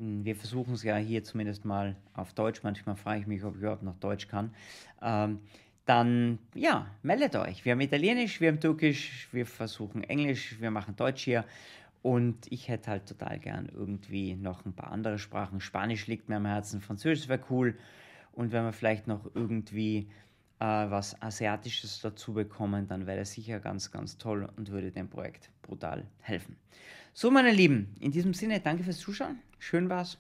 wir 0.01 0.35
versuchen 0.35 0.75
es 0.75 0.83
ja 0.83 0.97
hier 0.97 1.23
zumindest 1.25 1.65
mal 1.65 1.95
auf 2.15 2.33
Deutsch. 2.33 2.63
Manchmal 2.63 2.97
frage 2.97 3.21
ich 3.21 3.27
mich, 3.27 3.45
ob 3.45 3.55
ich 3.57 3.61
überhaupt 3.61 3.83
noch 3.83 3.97
Deutsch 3.97 4.29
kann. 4.29 4.55
Ähm, 5.03 5.41
dann, 5.85 6.39
ja, 6.55 6.87
meldet 7.03 7.37
euch. 7.37 7.65
Wir 7.65 7.73
haben 7.73 7.81
Italienisch, 7.81 8.41
wir 8.41 8.49
haben 8.49 8.61
Türkisch, 8.61 9.29
wir 9.33 9.45
versuchen 9.45 10.03
Englisch, 10.05 10.59
wir 10.61 10.71
machen 10.71 10.97
Deutsch 10.97 11.25
hier. 11.25 11.45
Und 12.03 12.51
ich 12.51 12.69
hätte 12.69 12.93
halt 12.93 13.07
total 13.07 13.39
gern 13.39 13.69
irgendwie 13.75 14.37
noch 14.37 14.65
ein 14.65 14.73
paar 14.73 14.91
andere 14.91 15.19
Sprachen. 15.19 15.61
Spanisch 15.61 16.07
liegt 16.07 16.31
mir 16.31 16.37
am 16.37 16.47
Herzen, 16.47 16.81
Französisch 16.81 17.29
wäre 17.29 17.45
cool. 17.51 17.77
Und 18.33 18.53
wenn 18.53 18.65
wir 18.65 18.73
vielleicht 18.73 19.07
noch 19.07 19.31
irgendwie 19.35 20.09
äh, 20.61 20.65
was 20.65 21.21
Asiatisches 21.21 22.01
dazu 22.01 22.35
bekommen, 22.35 22.87
dann 22.87 23.07
wäre 23.07 23.19
das 23.19 23.33
sicher 23.33 23.61
ganz, 23.61 23.91
ganz 23.91 24.19
toll 24.19 24.49
und 24.57 24.71
würde 24.71 24.91
dem 24.91 25.09
Projekt 25.09 25.51
brutal 25.63 26.07
helfen. 26.21 26.57
So, 27.13 27.31
meine 27.31 27.51
Lieben, 27.51 27.95
in 27.99 28.13
diesem 28.13 28.35
Sinne, 28.35 28.61
danke 28.61 28.85
fürs 28.85 28.99
Zuschauen. 28.99 29.41
Schön 29.59 29.89
war's. 29.89 30.19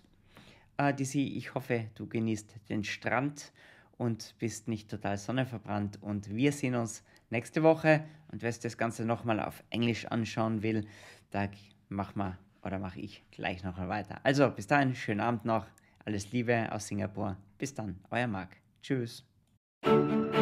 Äh, 0.77 0.95
Dizzy, 0.95 1.35
ich 1.37 1.55
hoffe, 1.55 1.87
du 1.95 2.09
genießt 2.09 2.55
den 2.69 2.85
Strand 2.85 3.53
und 3.97 4.35
bist 4.39 4.67
nicht 4.67 4.91
total 4.91 5.19
sonnenverbrannt. 5.19 6.03
Und 6.03 6.35
wir 6.35 6.53
sehen 6.53 6.75
uns 6.75 7.05
nächste 7.29 7.63
Woche. 7.63 8.05
Und 8.33 8.43
wer 8.43 8.51
das 8.51 8.79
Ganze 8.79 9.05
nochmal 9.05 9.41
auf 9.41 9.63
Englisch 9.71 10.07
anschauen 10.07 10.63
will, 10.63 10.87
da 11.31 11.49
mach 11.89 12.15
mal 12.15 12.39
oder 12.63 12.79
mache 12.79 13.01
ich 13.01 13.25
gleich 13.31 13.63
nochmal 13.63 13.89
weiter. 13.89 14.21
Also, 14.23 14.51
bis 14.51 14.67
dahin, 14.67 14.95
schönen 14.95 15.21
Abend 15.21 15.45
noch. 15.45 15.67
Alles 16.05 16.33
Liebe 16.33 16.71
aus 16.73 16.87
Singapur. 16.87 17.37
Bis 17.59 17.75
dann, 17.75 18.01
euer 18.11 18.27
Marc. 18.27 18.57
Tschüss. 18.83 19.30
Thank 19.83 20.35
you. 20.35 20.40